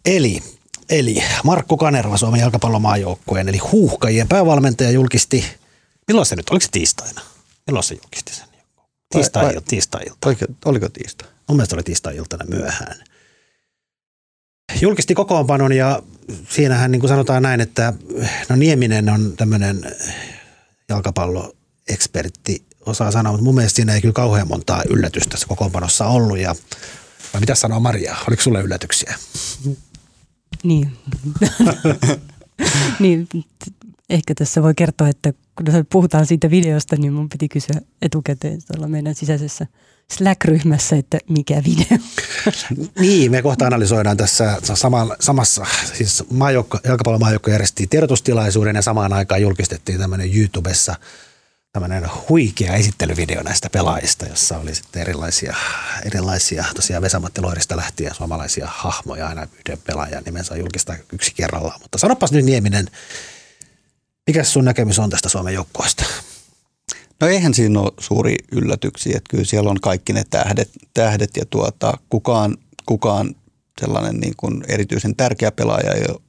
[0.06, 0.44] Eli
[0.90, 5.46] Eli Markku Kanerva, Suomen jalkapallomaajoukkueen, eli huuhkajien päävalmentaja julkisti,
[6.08, 7.22] milloin se nyt, oliko se tiistaina?
[7.68, 8.48] Milloin se julkisti sen?
[9.10, 10.28] Tiistai, tiistai-ilta.
[10.28, 11.30] Oliko, oliko tiistai?
[11.48, 12.98] Mun mielestä oli tiistai-iltana myöhään.
[14.82, 16.02] Julkisti kokoonpanon ja
[16.50, 17.94] siinähän niin kuin sanotaan näin, että
[18.50, 19.82] no Nieminen on tämmöinen
[20.90, 26.38] jalkapalloekspertti, osaa sanoa, mutta mun mielestä siinä ei kyllä kauhean montaa yllätystä tässä kokoonpanossa ollut.
[26.40, 26.56] Ja,
[27.34, 29.16] vai mitä sanoo Maria, oliko sulle yllätyksiä?
[30.64, 30.92] Niin.
[33.00, 33.28] niin,
[34.10, 38.88] ehkä tässä voi kertoa, että kun puhutaan siitä videosta, niin mun piti kysyä etukäteen tuolla
[38.88, 39.68] meidän sisäisessä
[40.12, 41.98] Slack-ryhmässä, että mikä video.
[43.00, 49.42] niin, me kohta analysoidaan tässä sama, samassa, siis maajoukko, jalkapallomaajoukko järjesti tiedotustilaisuuden ja samaan aikaan
[49.42, 50.96] julkistettiin tämmöinen YouTubessa
[51.82, 55.56] tämmöinen huikea esittelyvideo näistä pelaajista, jossa oli sitten erilaisia,
[56.06, 61.82] erilaisia tosiaan Vesamatti Loirista lähtien suomalaisia hahmoja aina yhden pelaajan nimensä julkista yksi kerrallaan.
[61.82, 62.88] Mutta sanopas nyt Nieminen,
[64.28, 66.04] mikä sun näkemys on tästä Suomen joukkueesta?
[67.22, 71.46] No eihän siinä ole suuri yllätyksiä, että kyllä siellä on kaikki ne tähdet, tähdet ja
[71.50, 73.36] tuota, kukaan, kukaan
[73.82, 76.22] sellainen niin kuin erityisen tärkeä pelaaja ei ole,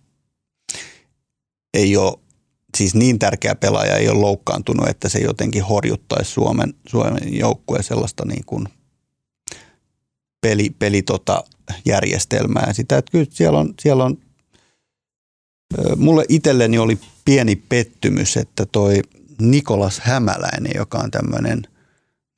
[1.74, 2.27] ei ole
[2.76, 8.24] siis niin tärkeä pelaaja ei ole loukkaantunut, että se jotenkin horjuttaisi Suomen, Suomen joukkueen sellaista
[8.24, 8.68] niin kuin
[10.40, 11.44] peli, peli tota
[11.84, 12.72] järjestelmää.
[12.72, 14.18] Sitä, että kyllä siellä on, siellä on
[15.96, 19.02] mulle itselleni oli pieni pettymys, että toi
[19.40, 21.62] Nikolas Hämäläinen, joka on tämmöinen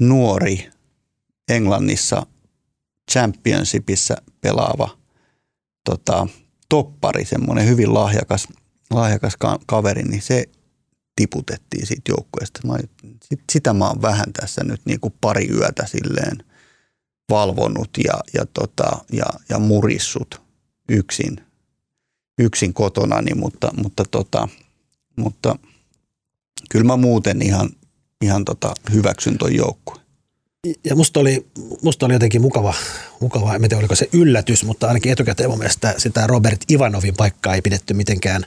[0.01, 0.71] nuori
[1.49, 2.27] Englannissa
[3.11, 4.89] championshipissa pelaava
[5.85, 6.27] tota,
[6.69, 8.49] toppari, semmoinen hyvin lahjakas,
[8.91, 9.37] lahjakas
[9.67, 10.49] kaveri, niin se
[11.17, 12.61] tiputettiin siitä joukkueesta.
[13.25, 16.45] Sit, sitä mä oon vähän tässä nyt niin kuin pari yötä silleen
[17.31, 20.43] valvonnut ja, ja, tota, ja, ja murissut
[20.89, 21.41] yksin,
[22.39, 24.49] yksin kotonani, mutta, mutta, tota,
[25.17, 25.57] mutta–
[26.71, 27.71] kyllä mä muuten ihan,
[28.23, 30.01] ihan tota hyväksyn ton joukkueen.
[30.85, 31.47] Ja musta oli,
[31.83, 32.75] musta oli jotenkin mukava,
[33.21, 37.55] mukava, en tiedä oliko se yllätys, mutta ainakin etukäteen mun mielestä sitä Robert Ivanovin paikkaa
[37.55, 38.47] ei pidetty mitenkään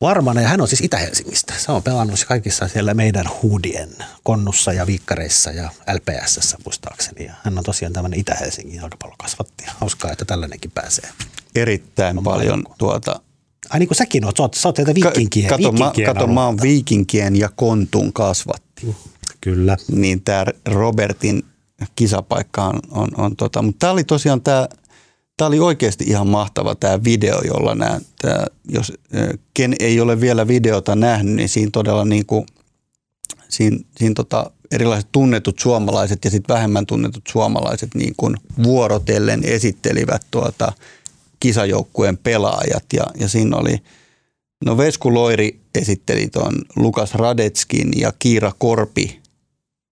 [0.00, 0.40] varmana.
[0.40, 1.54] Ja hän on siis Itä-Helsingistä.
[1.58, 3.90] Se on pelannut kaikissa siellä meidän huudien
[4.22, 7.24] konnussa ja viikkareissa ja LPSssä muistaakseni.
[7.24, 9.64] Ja hän on tosiaan tämmöinen Itä-Helsingin jalkapallokasvatti.
[9.66, 11.08] Hauskaa, että tällainenkin pääsee.
[11.54, 13.20] Erittäin paljon tuota
[13.70, 15.48] Ai niin kuin säkin oot, sä oot, sä oot teitä viikinkien.
[15.48, 18.96] Kato, viikinkien mä, kato mä oon viikinkien ja kontun kasvatti.
[19.40, 19.76] Kyllä.
[19.92, 21.44] Niin tämä Robertin
[21.96, 24.68] kisapaikka on, on, on tota, mutta tämä oli tosiaan tämä,
[25.36, 28.92] tämä oli oikeasti ihan mahtava tämä video, jolla nämä, tämä, jos
[29.54, 32.46] ken ei ole vielä videota nähnyt, niin siinä todella niin kuin,
[33.48, 40.26] siinä, siinä tota, erilaiset tunnetut suomalaiset ja sitten vähemmän tunnetut suomalaiset niin kuin vuorotellen esittelivät
[40.30, 40.72] tuota,
[41.40, 42.84] kisajoukkueen pelaajat.
[42.92, 43.78] Ja, ja siinä oli,
[44.64, 49.20] no Vesku Loiri esitteli tuon Lukas Radetskin ja Kiira Korpi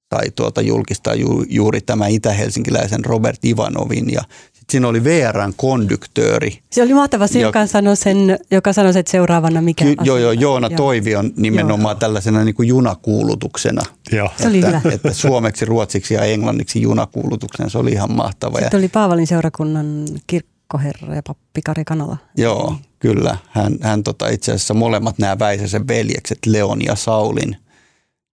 [0.09, 4.13] tai tuota julkistaa ju, juuri tämä itä-helsinkiläisen Robert Ivanovin.
[4.13, 4.23] Ja
[4.71, 6.59] siinä oli VRn konduktööri.
[6.73, 10.33] Se oli mahtava se, joka sanoi, sen, joka sanoi että seuraavana mikä ky, Joo, joo,
[10.33, 10.77] Joona joo.
[10.77, 12.01] Toivi on nimenomaan joo.
[12.01, 13.83] tällaisena niin kuin junakuulutuksena.
[14.13, 14.31] Joo.
[14.37, 14.95] Se oli että, hyvä.
[14.95, 18.59] että suomeksi, ruotsiksi ja englanniksi junakuulutuksena, se oli ihan mahtava.
[18.59, 22.17] Sitten ja, oli Paavalin seurakunnan kirkko kirkkoherra ja pappi Kari Kanala.
[22.37, 23.37] Joo, kyllä.
[23.51, 27.57] Hän, hän tota, itse asiassa molemmat nämä Väisäsen veljekset, Leon ja Saulin.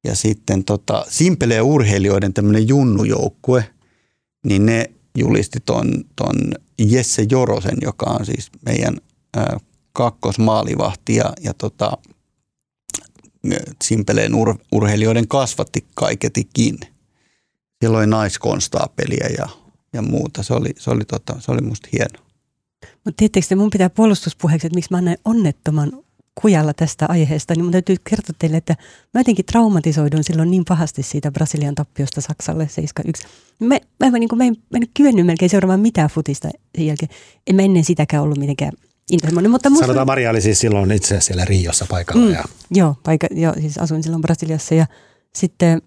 [0.04, 3.66] Ja sitten tota, Simpeleen urheilijoiden tämmöinen junnujoukkue,
[4.46, 6.36] niin ne julisti ton, ton
[6.80, 8.98] Jesse Jorosen, joka on siis meidän
[9.94, 11.98] kakkosmaalivahti ja, ja tota,
[13.84, 16.80] Simpeleen ur, urheilijoiden kasvatti kaiketikin.
[17.80, 19.48] Siellä oli naiskonstaapeliä ja,
[19.94, 20.44] ja muuta.
[20.44, 22.26] Se oli, se oli, tota, se oli musta hieno.
[23.06, 25.92] Mutta tietysti mun pitää puolustuspuheeksi, että miksi mä näin onnettoman
[26.42, 28.76] kujalla tästä aiheesta, niin mun täytyy kertoa teille, että
[29.14, 32.68] mä jotenkin traumatisoidun silloin niin pahasti siitä Brasilian tappiosta Saksalle
[33.24, 33.28] 7-1.
[33.60, 37.12] Mä, mä, niin mä, en, mä en kyennyt melkein seuraamaan mitään futista sen jälkeen.
[37.48, 38.72] En mä ennen sitäkään ollut mitenkään
[39.12, 39.52] intohimoinen.
[39.52, 39.86] Mutta musta...
[39.86, 42.26] Sanotaan, Maria oli siis silloin itse siellä Riossa paikalla.
[42.26, 42.44] Mm, ja...
[42.72, 44.86] Joo, paika, joo, siis asuin silloin Brasiliassa ja
[45.36, 45.82] sitten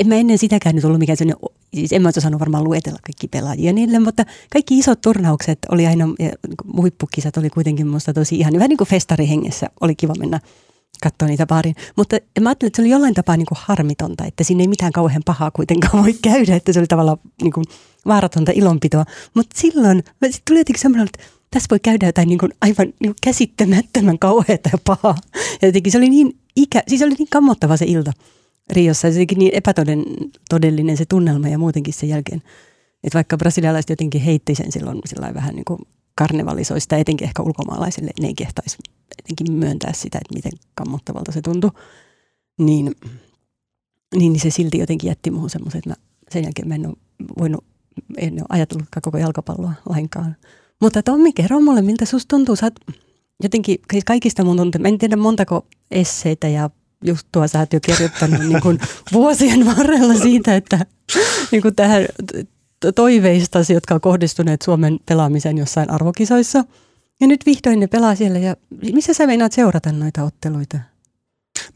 [0.00, 3.28] en mä ennen sitäkään nyt ollut mikään sellainen, siis en mä osannut varmaan luetella kaikki
[3.28, 8.36] pelaajia niille, mutta kaikki isot turnaukset oli aina, ja niin huippukisat oli kuitenkin musta tosi
[8.38, 10.40] ihan, vähän niin kuin festarihengessä oli kiva mennä
[11.02, 11.74] katsoa niitä baarin.
[11.96, 14.92] Mutta mä ajattelin, että se oli jollain tapaa niin kuin harmitonta, että siinä ei mitään
[14.92, 17.64] kauhean pahaa kuitenkaan voi käydä, että se oli tavallaan niin kuin
[18.06, 19.04] vaaratonta ilonpitoa.
[19.34, 20.04] Mutta silloin
[20.48, 24.70] tuli jotenkin semmoinen, että tässä voi käydä jotain niin kuin aivan niin kuin käsittämättömän kauheata
[24.72, 25.16] ja pahaa.
[25.62, 28.12] Ja jotenkin se oli niin ikä, siis oli niin kammottava se ilta.
[28.70, 29.12] Riossa.
[29.12, 32.42] Se niin epätodellinen se tunnelma ja muutenkin sen jälkeen.
[33.04, 35.80] Että vaikka brasilialaiset jotenkin heitti sen silloin sillä vähän niin kuin
[36.14, 38.76] karnevalisoista, etenkin ehkä ulkomaalaisille, ne ei kehtaisi
[39.18, 41.70] etenkin myöntää sitä, että miten kammottavalta se tuntui.
[42.58, 42.94] Niin,
[44.14, 45.96] niin se silti jotenkin jätti muuhun semmoisen, että mä,
[46.30, 46.96] sen jälkeen mä en ole
[47.38, 47.64] voinut,
[48.16, 50.36] en ole ajatellutkaan koko jalkapalloa lainkaan.
[50.80, 52.56] Mutta Tommi, kerro mulle, miltä susta tuntuu?
[52.56, 52.96] Sä oot
[53.42, 56.70] jotenkin, siis kaikista mun tuntuu, en tiedä montako esseitä ja
[57.02, 58.78] juttua sä oot jo kirjoittanut niin kuin
[59.12, 60.86] vuosien varrella siitä, että
[61.52, 62.06] niin kuin tähän
[62.94, 66.64] toiveistasi, jotka on kohdistuneet Suomen pelaamiseen jossain arvokisoissa.
[67.20, 68.38] Ja nyt vihdoin ne pelaa siellä.
[68.38, 68.56] Ja
[68.92, 70.78] missä sä meinaat seurata noita otteluita?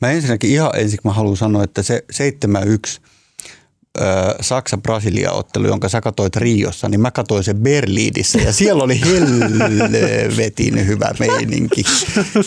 [0.01, 3.01] Mä ensinnäkin ihan ensin mä haluan sanoa, että se 7-1
[4.41, 11.11] Saksa-Brasilia-ottelu, jonka sä katsoit Riossa, niin mä katsoin sen Berliinissä ja siellä oli helvetin hyvä
[11.19, 11.85] meininki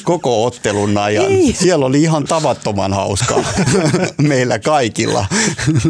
[0.04, 1.26] koko ottelun ajan.
[1.26, 1.56] Ei.
[1.60, 3.44] Siellä oli ihan tavattoman hauskaa
[4.18, 5.26] meillä kaikilla.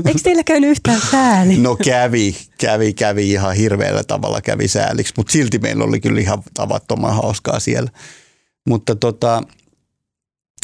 [0.06, 1.58] Eikö teillä käynyt yhtään sääli?
[1.58, 6.44] No kävi, kävi, kävi ihan hirveällä tavalla kävi sääliksi, mutta silti meillä oli kyllä ihan
[6.54, 7.90] tavattoman hauskaa siellä.
[8.68, 9.44] Mutta tota,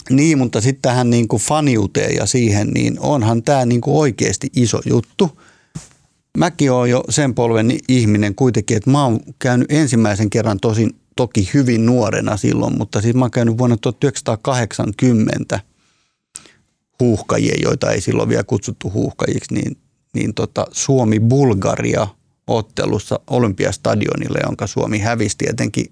[0.09, 4.47] niin, mutta sitten tähän niin kuin faniuteen ja siihen, niin onhan tämä niin kuin oikeasti
[4.55, 5.41] iso juttu.
[6.37, 11.49] Mäkin olen jo sen polven ihminen kuitenkin, että mä oon käynyt ensimmäisen kerran tosin toki
[11.53, 15.59] hyvin nuorena silloin, mutta siis mä oon käynyt vuonna 1980
[16.99, 19.77] huuhkajia, joita ei silloin vielä kutsuttu huuhkajiksi, niin,
[20.13, 22.07] niin tota Suomi-Bulgaria
[22.47, 25.91] ottelussa Olympiastadionille, jonka Suomi hävisi tietenkin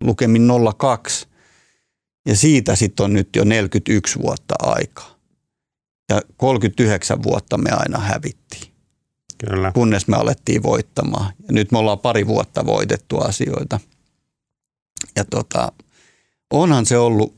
[0.00, 1.25] lukemin 02
[2.26, 5.16] ja siitä sitten on nyt jo 41 vuotta aikaa.
[6.08, 8.72] Ja 39 vuotta me aina hävittiin.
[9.38, 9.72] Kyllä.
[9.72, 11.32] Kunnes me alettiin voittamaan.
[11.38, 13.80] Ja nyt me ollaan pari vuotta voitettu asioita.
[15.16, 15.72] Ja tota,
[16.50, 17.36] onhan se ollut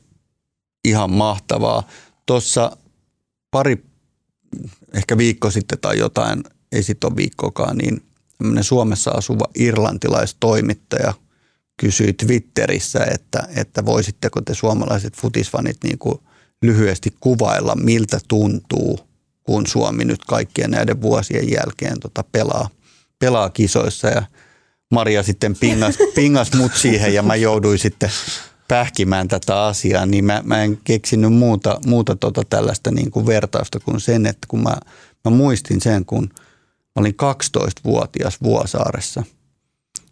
[0.84, 1.88] ihan mahtavaa.
[2.26, 2.76] Tuossa
[3.50, 3.84] pari,
[4.94, 8.02] ehkä viikko sitten tai jotain, ei sitten ole viikkokaan, niin
[8.60, 11.14] Suomessa asuva irlantilaistoimittaja–
[11.78, 16.18] kysyi Twitterissä, että, että voisitteko te suomalaiset futisfanit niin kuin
[16.62, 19.00] lyhyesti kuvailla, miltä tuntuu,
[19.42, 22.68] kun Suomi nyt kaikkien näiden vuosien jälkeen tota pelaa,
[23.18, 24.08] pelaa kisoissa.
[24.08, 24.22] Ja
[24.90, 28.10] Maria sitten pingas, pingas mut siihen ja mä jouduin sitten
[28.68, 33.80] pähkimään tätä asiaa, niin mä, mä en keksinyt muuta, muuta tota tällaista niin kuin vertausta
[33.80, 34.76] kuin sen, että kun mä,
[35.24, 39.22] mä muistin sen, kun mä olin 12-vuotias Vuosaaressa–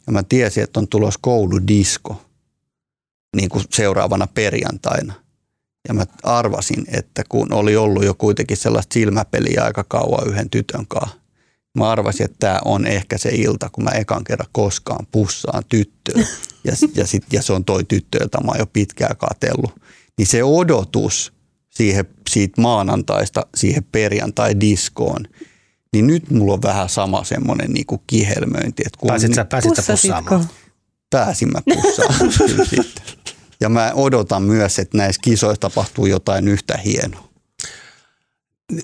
[0.07, 2.23] ja mä tiesin, että on tulos kouludisko
[3.37, 5.15] niin kuin seuraavana perjantaina.
[5.89, 10.87] Ja mä arvasin, että kun oli ollut jo kuitenkin sellaista silmäpeliä aika kauan yhden tytön
[10.87, 11.17] kanssa,
[11.77, 16.25] mä arvasin, että tämä on ehkä se ilta, kun mä ekan kerran koskaan pussaan tyttöä.
[16.65, 19.81] Ja, ja, sit, ja se on toi tyttö, jota mä oon jo pitkään katellut.
[20.19, 21.33] Niin se odotus
[21.71, 25.29] siihen, siitä maanantaista siihen perjantai-diskoon,
[25.97, 28.83] niin nyt mulla on vähän sama semmoinen niinku kihelmöinti.
[28.87, 30.49] Että kun pääsit sä, pääsit sä pussaamaan?
[31.11, 32.33] Pääsin mä pussaamaan
[32.71, 33.05] sitten.
[33.61, 37.29] Ja mä odotan myös, että näissä kisoissa tapahtuu jotain yhtä hienoa.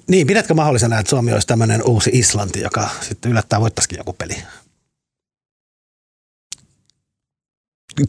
[0.08, 4.36] Niin, pidätkö mahdollisena, että Suomi olisi tämmöinen uusi Islanti, joka sitten yllättää voittaisikin joku peli?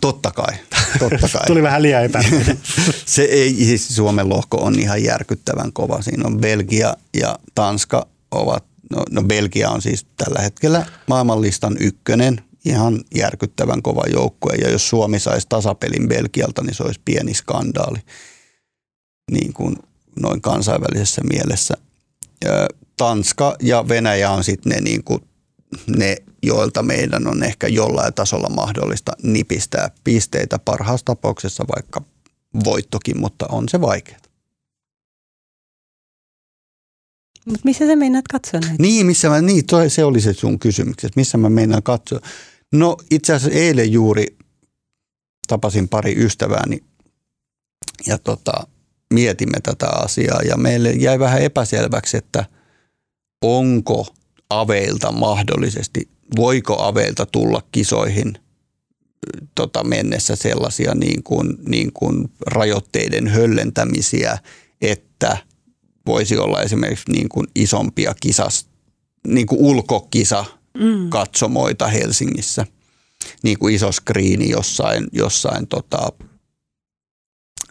[0.02, 0.54] Totta kai.
[1.00, 1.48] Totta kai.
[1.48, 2.24] Tuli vähän liian epä.
[3.06, 6.02] Se ei, siis Suomen lohko on ihan järkyttävän kova.
[6.02, 12.42] Siinä on Belgia ja Tanska ovat No, no Belgia on siis tällä hetkellä maailmanlistan ykkönen,
[12.66, 14.54] ihan järkyttävän kova joukkue.
[14.56, 18.00] Ja jos Suomi saisi tasapelin Belgialta, niin se olisi pieni skandaali
[19.32, 19.76] niin kuin
[20.20, 21.78] noin kansainvälisessä mielessä.
[22.98, 25.24] Tanska ja Venäjä on sitten ne, niin kuin,
[25.98, 32.02] ne, joilta meidän on ehkä jollain tasolla mahdollista nipistää pisteitä parhaassa tapauksessa vaikka
[32.66, 34.20] voittokin, mutta on se vaikeaa.
[37.46, 38.76] Mutta missä sä meinaat katsoa näitä?
[38.80, 42.20] Niin, missä mä, niin toi, se oli se sun kysymys, että missä mä meinaan katsoa.
[42.72, 44.38] No itse asiassa eilen juuri
[45.48, 46.84] tapasin pari ystävääni
[48.08, 48.68] ja tota,
[49.14, 52.46] mietimme tätä asiaa ja meille jäi vähän epäselväksi, että
[53.42, 54.08] onko
[54.50, 58.34] aveilta mahdollisesti, voiko aveilta tulla kisoihin
[59.56, 64.38] tota, mennessä sellaisia niin kuin, niin kuin rajoitteiden höllentämisiä,
[64.82, 65.38] että–
[66.06, 68.68] voisi olla esimerkiksi niin kuin isompia kisas,
[69.28, 70.46] niin kuin ulkokisa
[70.78, 71.10] mm.
[71.10, 72.66] katsomoita Helsingissä.
[73.44, 76.12] Niin kuin iso skriini jossain, jossain tota,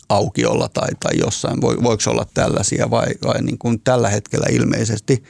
[0.08, 1.60] aukiolla tai, tai jossain.
[1.60, 5.24] Voiko olla tällaisia vai, vai niin kuin tällä hetkellä ilmeisesti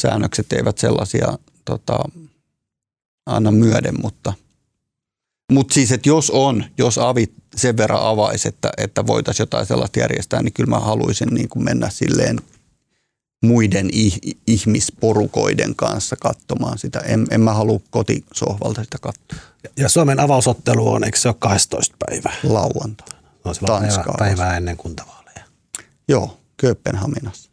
[0.00, 1.98] säännökset eivät sellaisia tota,
[3.26, 4.32] anna myöden, mutta–
[5.52, 10.00] mutta siis, että jos on, jos avit sen verran avaisi, että, että voitaisiin jotain sellaista
[10.00, 12.40] järjestää, niin kyllä mä haluaisin niin kuin mennä silleen
[13.44, 13.90] muiden
[14.46, 16.98] ihmisporukoiden kanssa katsomaan sitä.
[16.98, 19.38] En, en mä halua kotisohvalta sitä katsoa.
[19.76, 22.32] Ja Suomen avausottelu on, eikö se ole 12 päivä?
[22.42, 23.08] Lauantai.
[23.44, 25.44] No se päivä, päivää ennen kuntavaaleja.
[26.08, 27.50] Joo, Kööpenhaminassa.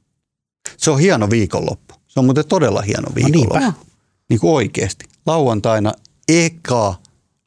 [0.77, 1.95] Se on hieno viikonloppu.
[2.07, 3.59] Se on muuten todella hieno no viikonloppu.
[3.59, 3.73] No
[4.29, 5.05] niin kuin oikeasti.
[5.25, 5.93] Lauantaina
[6.27, 6.95] eka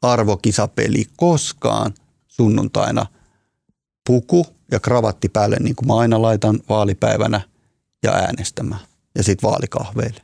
[0.01, 1.93] arvokisapeli koskaan
[2.27, 3.05] sunnuntaina
[4.07, 7.41] puku ja kravatti päälle, niin kuin mä aina laitan vaalipäivänä
[8.03, 8.81] ja äänestämään
[9.15, 10.21] ja sitten vaalikahveille.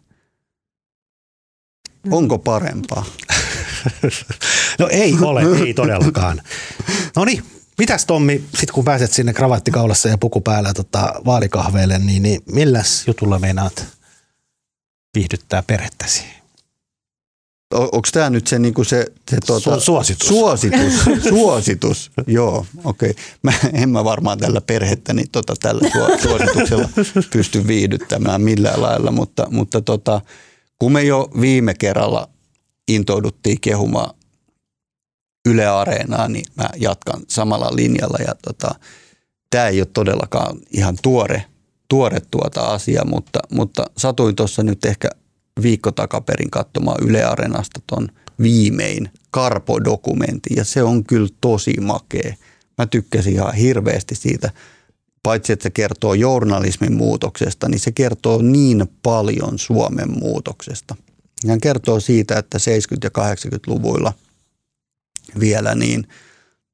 [2.12, 3.06] Onko parempaa?
[4.80, 6.42] no ei ole, ei todellakaan.
[7.16, 7.44] No niin,
[7.78, 13.08] mitäs Tommi, sit kun pääset sinne kravattikaulassa ja puku päällä tota, vaalikahveille, niin, niin milläs
[13.08, 13.86] jutulla meinaat
[15.16, 16.35] viihdyttää perhettäsi?
[17.74, 20.28] Onko tämä nyt se, niinku se, se tuota, suositus.
[20.28, 20.94] Suositus,
[21.30, 22.12] suositus.
[22.28, 23.10] joo, okei.
[23.10, 23.24] Okay.
[23.42, 25.90] Mä, en mä varmaan tällä perhettäni tota, tällä
[26.22, 26.90] suosituksella
[27.34, 30.22] pysty viihdyttämään millään lailla, mutta, mutta tota,
[30.80, 32.30] kun me jo viime kerralla
[32.88, 34.16] intouduttiin kehumaan
[35.46, 38.18] Yle Areenaa, niin mä jatkan samalla linjalla.
[38.28, 38.76] Ja tota,
[39.50, 41.46] tämä ei ole todellakaan ihan tuore,
[41.88, 45.10] tuore tuota asia, mutta, mutta satuin tuossa nyt ehkä
[45.62, 48.10] viikko takaperin katsomaan Yle Areenasta ton
[48.42, 52.36] viimein Karpo-dokumentin ja se on kyllä tosi makea.
[52.78, 54.52] Mä tykkäsin ihan hirveästi siitä,
[55.24, 60.96] paitsi että se kertoo journalismin muutoksesta, niin se kertoo niin paljon Suomen muutoksesta.
[61.48, 62.62] Hän kertoo siitä, että 70-
[63.04, 64.14] ja 80-luvuilla
[65.40, 66.08] vielä niin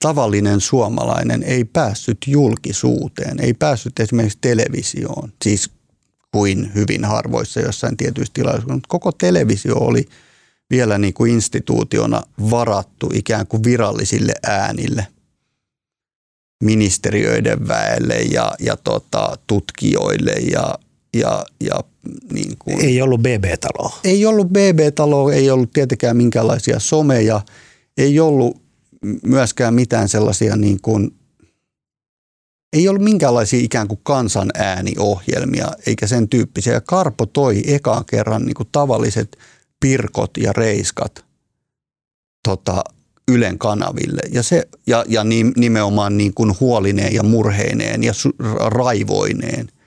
[0.02, 5.72] tavallinen suomalainen ei päässyt julkisuuteen, ei päässyt esimerkiksi televisioon, siis
[6.32, 10.06] kuin hyvin harvoissa jossain tietyissä tilaisuuksissa, mutta koko televisio oli
[10.70, 15.08] vielä niin kuin instituutiona varattu ikään kuin virallisille äänille,
[16.64, 20.76] ministeriöiden väelle ja, ja tota, tutkijoille ja,
[21.14, 21.84] ja, ja
[22.32, 24.00] niin kuin, Ei ollut BB-taloa.
[24.04, 27.42] Ei ollut BB-taloa, ei ollut tietenkään minkäänlaisia someja,
[27.98, 28.62] ei ollut
[29.24, 31.14] myöskään mitään sellaisia niin kuin,
[32.74, 36.82] ei ollut minkäänlaisia ikään kuin kansanääniohjelmia eikä sen tyyppisiä.
[36.82, 39.38] Karpo toi ekaan kerran niin kuin tavalliset
[39.80, 41.26] pirkot ja reiskat
[42.44, 42.84] tota,
[43.28, 44.22] Ylen kanaville.
[44.32, 45.24] Ja, se, ja, ja
[45.58, 48.14] nimenomaan niin kuin huolineen ja murheineen ja
[48.70, 49.68] raivoineen–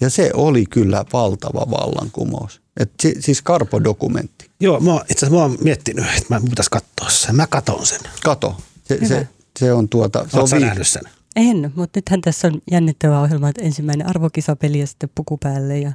[0.00, 2.60] ja se oli kyllä valtava vallankumous.
[2.80, 4.50] Et siis Karpo-dokumentti.
[4.60, 7.36] Joo, mä itse asiassa mä oon miettinyt, että mä pitäisi katsoa sen.
[7.36, 8.00] Mä katon sen.
[8.22, 8.56] Kato.
[8.84, 9.28] Se, se,
[9.58, 10.26] se on tuota...
[10.30, 11.02] Se on nähnyt sen?
[11.36, 15.92] En, mutta nythän tässä on jännittävä ohjelma, että ensimmäinen arvokisapeli ja sitten puku päälle ja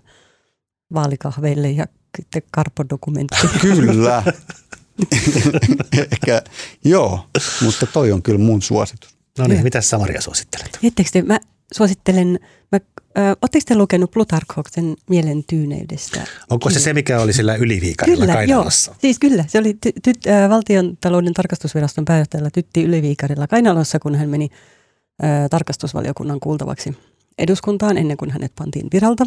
[0.93, 1.85] vaalikahveille ja
[2.17, 3.47] sitten Karpo-dokumentti.
[3.61, 4.23] Kyllä.
[6.11, 6.41] Ehkä,
[6.83, 7.25] joo,
[7.61, 9.17] mutta toi on kyllä mun suositus.
[9.37, 10.77] No niin, mitä Samaria suosittelet?
[10.81, 11.39] Tiedättekö te, mä
[11.73, 12.39] suosittelen,
[12.71, 12.79] mä,
[13.17, 16.21] Oletteko te lukenut Plutarkhoksen mielen tyyneydestä?
[16.49, 18.91] Onko se se, mikä oli sillä yliviikarilla kyllä, Kainalossa?
[18.91, 18.97] Joo.
[19.01, 24.15] Siis kyllä, se oli ty, ty, äh, valtion talouden tarkastusviraston pääjohtajalla Tytti Yliviikarilla Kainalossa, kun
[24.15, 24.49] hän meni
[25.49, 26.97] tarkastusvaliokunnan kuultavaksi
[27.37, 29.25] eduskuntaan ennen kuin hänet pantiin viralta.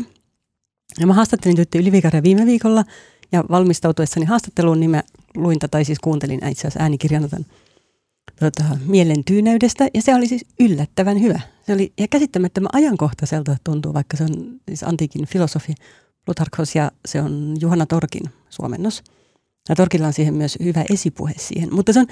[1.01, 2.85] Ja mä haastattelin Tytti Yliviikaria viime viikolla
[3.33, 5.03] ja valmistautuessani haastatteluun, niin mä
[5.35, 7.47] luin tai siis kuuntelin itse asiassa äänikirjana tämän
[8.41, 11.41] tota, mielen tyyneydestä, ja se oli siis yllättävän hyvä.
[11.67, 15.75] Se oli ja käsittämättömän ajankohtaiselta tuntuu, vaikka se on siis antiikin filosofi
[16.25, 19.03] Plutarkos, ja se on Juhana Torkin suomennos.
[19.69, 22.07] Ja Torkilla on siihen myös hyvä esipuhe siihen, mutta se on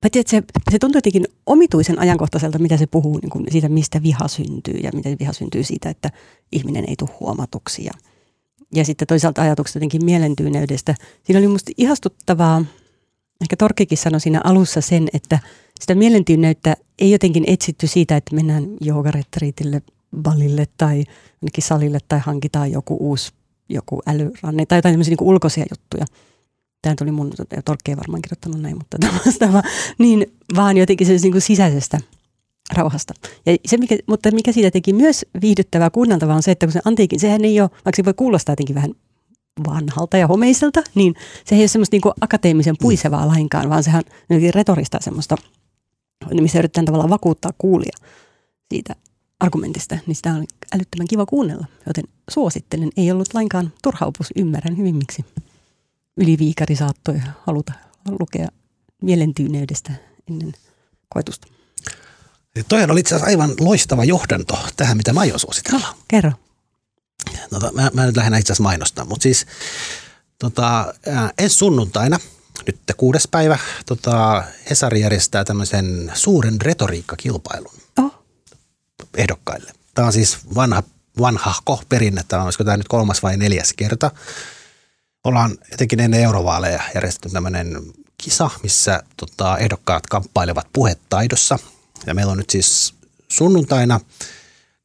[0.00, 4.02] Paitsi, että se, se tuntuu jotenkin omituisen ajankohtaiselta, mitä se puhuu niin kuin siitä, mistä
[4.02, 6.10] viha syntyy ja miten viha syntyy siitä, että
[6.52, 7.84] ihminen ei tule huomatuksi.
[7.84, 7.90] Ja,
[8.74, 10.94] ja sitten toisaalta ajatukset jotenkin mielentyyneydestä.
[11.22, 12.64] Siinä oli musta ihastuttavaa,
[13.40, 15.38] ehkä Torkkikin sanoi siinä alussa sen, että
[15.80, 19.82] sitä mielentyyneyttä ei jotenkin etsitty siitä, että mennään joogarettriitille,
[20.22, 21.04] balille tai
[21.42, 23.32] ainakin salille tai hankitaan joku uusi
[23.68, 26.06] joku älyranne tai jotain niin ulkoisia juttuja.
[26.86, 27.32] Tämä tuli mun,
[27.64, 28.98] Torkki ei varmaan kirjoittanut näin, mutta
[29.38, 29.62] tämä
[29.98, 30.26] niin
[30.56, 31.98] vaan jotenkin se niin kuin sisäisestä
[32.74, 33.14] rauhasta.
[33.46, 36.80] Ja se, mikä, mutta mikä siitä teki myös viihdyttävää kuunneltavaa on se, että kun se
[36.84, 38.90] antiikin, sehän ei ole, vaikka se voi kuulostaa jotenkin vähän
[39.68, 41.14] vanhalta ja homeiselta, niin
[41.44, 45.36] se ei ole semmoista niin kuin akateemisen puisevaa lainkaan, vaan sehän on retorista semmoista,
[46.40, 47.96] missä yritetään tavallaan vakuuttaa kuulia
[48.70, 48.96] siitä
[49.40, 51.66] argumentista, niin sitä on älyttömän kiva kuunnella.
[51.86, 55.24] Joten suosittelen, ei ollut lainkaan turhaupus, ymmärrän hyvin miksi
[56.16, 57.72] yliviikari saattoi haluta
[58.20, 58.48] lukea
[59.02, 59.92] mielentyyneydestä
[60.30, 60.52] ennen
[61.08, 61.46] koetusta.
[62.68, 65.78] Toihan oli itse asiassa aivan loistava johdanto tähän, mitä mä aion suositella.
[65.78, 66.32] No, kerro.
[67.50, 69.46] Tota, mä, mä nyt lähden itse asiassa mainostaa, mutta siis
[70.38, 70.94] tota,
[71.38, 72.18] ensi sunnuntaina,
[72.66, 78.14] nyt kuudes päivä, tota, Hesari järjestää tämmöisen suuren retoriikkakilpailun oh.
[79.16, 79.72] ehdokkaille.
[79.94, 80.82] Tämä on siis vanha,
[81.20, 84.10] vanhahko perinne, tämä on, olisiko tämä nyt kolmas vai neljäs kerta.
[85.26, 87.82] Ollaan jotenkin ennen eurovaaleja järjestetty tämmöinen
[88.18, 91.58] kisa, missä tota, ehdokkaat kamppailevat puhetaidossa.
[92.06, 92.94] Ja meillä on nyt siis
[93.28, 94.00] sunnuntaina–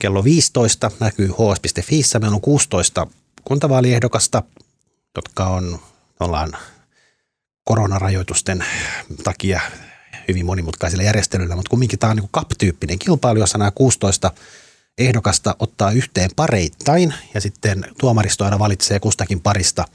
[0.02, 2.02] kello 15 näkyy hs.fi.
[2.20, 3.08] Meillä on 16
[3.44, 4.44] kuntavaaliehdokasta,
[5.16, 5.80] jotka on,
[6.20, 6.58] ollaan
[7.64, 8.66] koronarajoitusten
[9.24, 9.62] takia
[10.28, 14.32] hyvin monimutkaisilla järjestelyillä, mutta kumminkin tämä on niin CAP-tyyppinen kilpailu, jossa nämä 16
[14.98, 19.86] ehdokasta ottaa yhteen pareittain ja sitten tuomaristo aina valitsee kustakin parista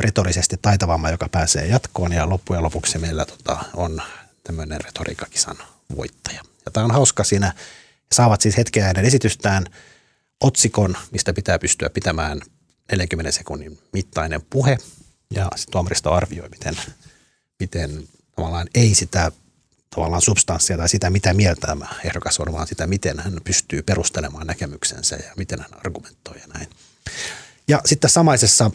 [0.00, 4.02] retorisesti taitavamman, joka pääsee jatkoon ja loppujen lopuksi meillä tota, on
[4.44, 5.56] tämmöinen retoriikkakisan
[5.96, 6.42] voittaja.
[6.64, 7.52] Ja tämä on hauska siinä
[8.12, 9.66] saavat siis hetken ennen esitystään
[10.40, 12.40] otsikon, mistä pitää pystyä pitämään
[12.92, 14.78] 40 sekunnin mittainen puhe
[15.30, 16.76] ja sitten tuomaristo arvioi, miten,
[17.60, 19.32] miten tavallaan ei sitä
[19.90, 24.46] tavallaan substanssia tai sitä, mitä mieltä tämä ehdokas on, vaan sitä, miten hän pystyy perustelemaan
[24.46, 26.68] näkemyksensä ja miten hän argumentoi ja näin.
[27.68, 28.70] Ja sitten samaisessa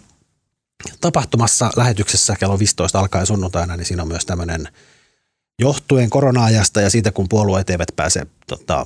[1.01, 4.67] tapahtumassa lähetyksessä kello 15 alkaen sunnuntaina, niin siinä on myös tämmöinen
[5.59, 8.86] johtuen korona-ajasta ja siitä, kun puolueet eivät pääse tota,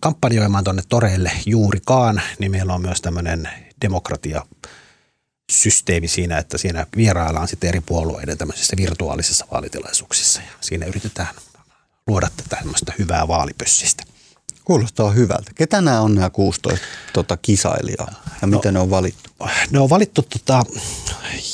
[0.00, 3.48] kampanjoimaan tuonne toreille juurikaan, niin meillä on myös tämmöinen
[3.82, 4.46] demokratia
[5.52, 11.28] systeemi siinä, että siinä vieraillaan sitten eri puolueiden tämmöisissä virtuaalisissa vaalitilaisuuksissa ja siinä yritetään
[12.06, 14.04] luoda tätä tämmöistä hyvää vaalipössistä.
[14.64, 15.50] Kuulostaa hyvältä.
[15.54, 19.30] Ketä nämä on nämä 16 tota, kisailijaa ja no, miten ne on valittu?
[19.70, 20.64] Ne on valittu, tota,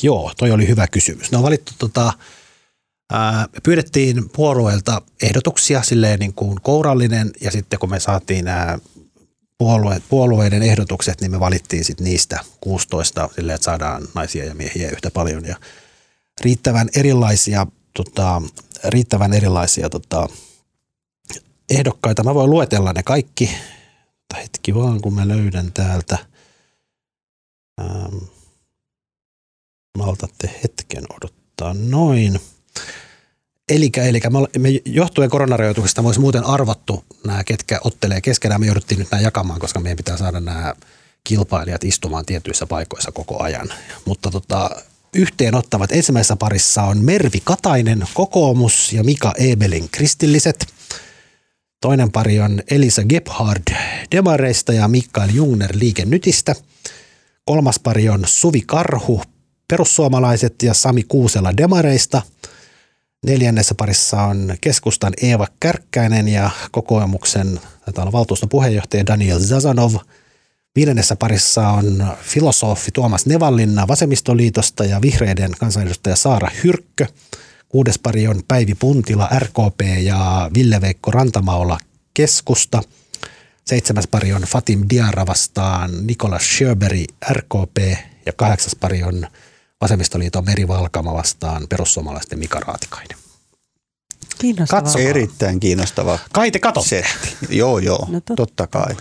[0.02, 1.30] joo, toi oli hyvä kysymys.
[1.30, 2.12] Ne on valittu, tota,
[3.12, 8.78] ää, pyydettiin puolueelta ehdotuksia silleen niin kuin kourallinen ja sitten kun me saatiin nämä
[9.58, 14.90] puolueet, puolueiden ehdotukset, niin me valittiin sitten niistä 16 silleen, että saadaan naisia ja miehiä
[14.90, 15.56] yhtä paljon ja
[16.40, 18.42] riittävän erilaisia, tota,
[18.84, 20.28] riittävän erilaisia tota,
[21.70, 22.24] ehdokkaita.
[22.24, 23.50] Mä voin luetella ne kaikki.
[24.36, 26.18] Hetki vaan, kun mä löydän täältä.
[27.80, 28.16] Ähm,
[29.98, 32.40] maltatte hetken odottaa noin.
[33.68, 38.60] Eli, eli me, me johtuen koronarajoituksista olisi muuten arvottu nämä, ketkä ottelee keskenään.
[38.60, 40.74] Me jouduttiin nyt nämä jakamaan, koska meidän pitää saada nämä
[41.24, 43.68] kilpailijat istumaan tietyissä paikoissa koko ajan.
[44.04, 44.70] Mutta tota,
[45.14, 50.66] yhteen ottavat ensimmäisessä parissa on Mervi Katainen, kokoomus ja Mika Ebelin kristilliset–
[51.80, 53.62] Toinen pari on Elisa Gebhard
[54.12, 56.54] Demareista ja Mikael Jungner Liikennytistä.
[57.44, 59.22] Kolmas pari on Suvi Karhu
[59.68, 62.22] Perussuomalaiset ja Sami Kuusela Demareista.
[63.26, 67.60] Neljännessä parissa on keskustan Eeva Kärkkäinen ja kokoomuksen
[68.12, 69.94] valtuuston puheenjohtaja Daniel Zazanov.
[70.76, 77.06] Viidennessä parissa on filosofi Tuomas Nevallinna Vasemmistoliitosta ja vihreiden kansanedustaja Saara Hyrkkö–
[77.68, 81.78] Kuudes pari on Päivi Puntila RKP ja Ville-Veikko Rantamaula
[82.14, 82.82] keskusta.
[83.64, 87.76] Seitsemäs pari on Fatim Diarra vastaan Nikolas Sjöberg RKP
[88.26, 89.26] ja kahdeksas pari on
[89.80, 93.18] Vasemmistoliiton Meri Valkama vastaan perussuomalaisten Mika Raatikainen.
[94.38, 94.82] Kiinnostavaa.
[94.82, 94.98] Katso.
[94.98, 96.18] Erittäin kiinnostava.
[96.32, 96.88] Kai te katsotte.
[96.88, 97.56] Setti.
[97.56, 98.34] Joo, joo, no totta.
[98.36, 98.96] totta kai.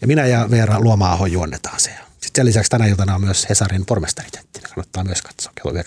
[0.00, 1.90] Ja minä ja Veera Luomaaho juonnetaan se.
[2.10, 4.60] Sitten sen lisäksi tänä iltana on myös Hesarin pormestaritetti.
[4.60, 5.80] Kannattaa myös katsoa kello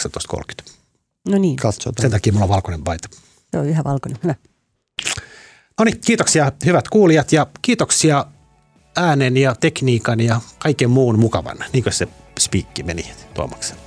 [0.65, 0.80] 19.30.
[1.29, 1.55] No niin.
[1.55, 2.01] Katsotaan.
[2.01, 3.09] Sen takia mulla on valkoinen paita.
[3.51, 4.35] Se on ihan valkoinen, hyvä.
[5.79, 8.25] No niin, kiitoksia hyvät kuulijat ja kiitoksia
[8.97, 11.57] äänen ja tekniikan ja kaiken muun mukavan.
[11.73, 12.07] Niin kuin se
[12.39, 13.81] spiikki meni Tuomaksella.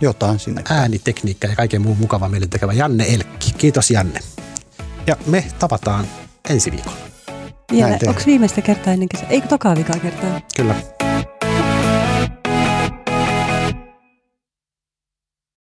[0.00, 0.62] Jotain sinne.
[0.70, 3.52] Ääni, tekniikka ja kaiken muun mukavan meille tekevä Janne Elkki.
[3.58, 4.20] Kiitos Janne.
[5.06, 6.06] Ja me tavataan
[6.50, 6.96] ensi viikolla.
[7.72, 9.28] Vielä, onko viimeistä kertaa ennen kesää?
[9.28, 10.40] Eikö tokaa vikaa kertaa?
[10.56, 10.74] Kyllä.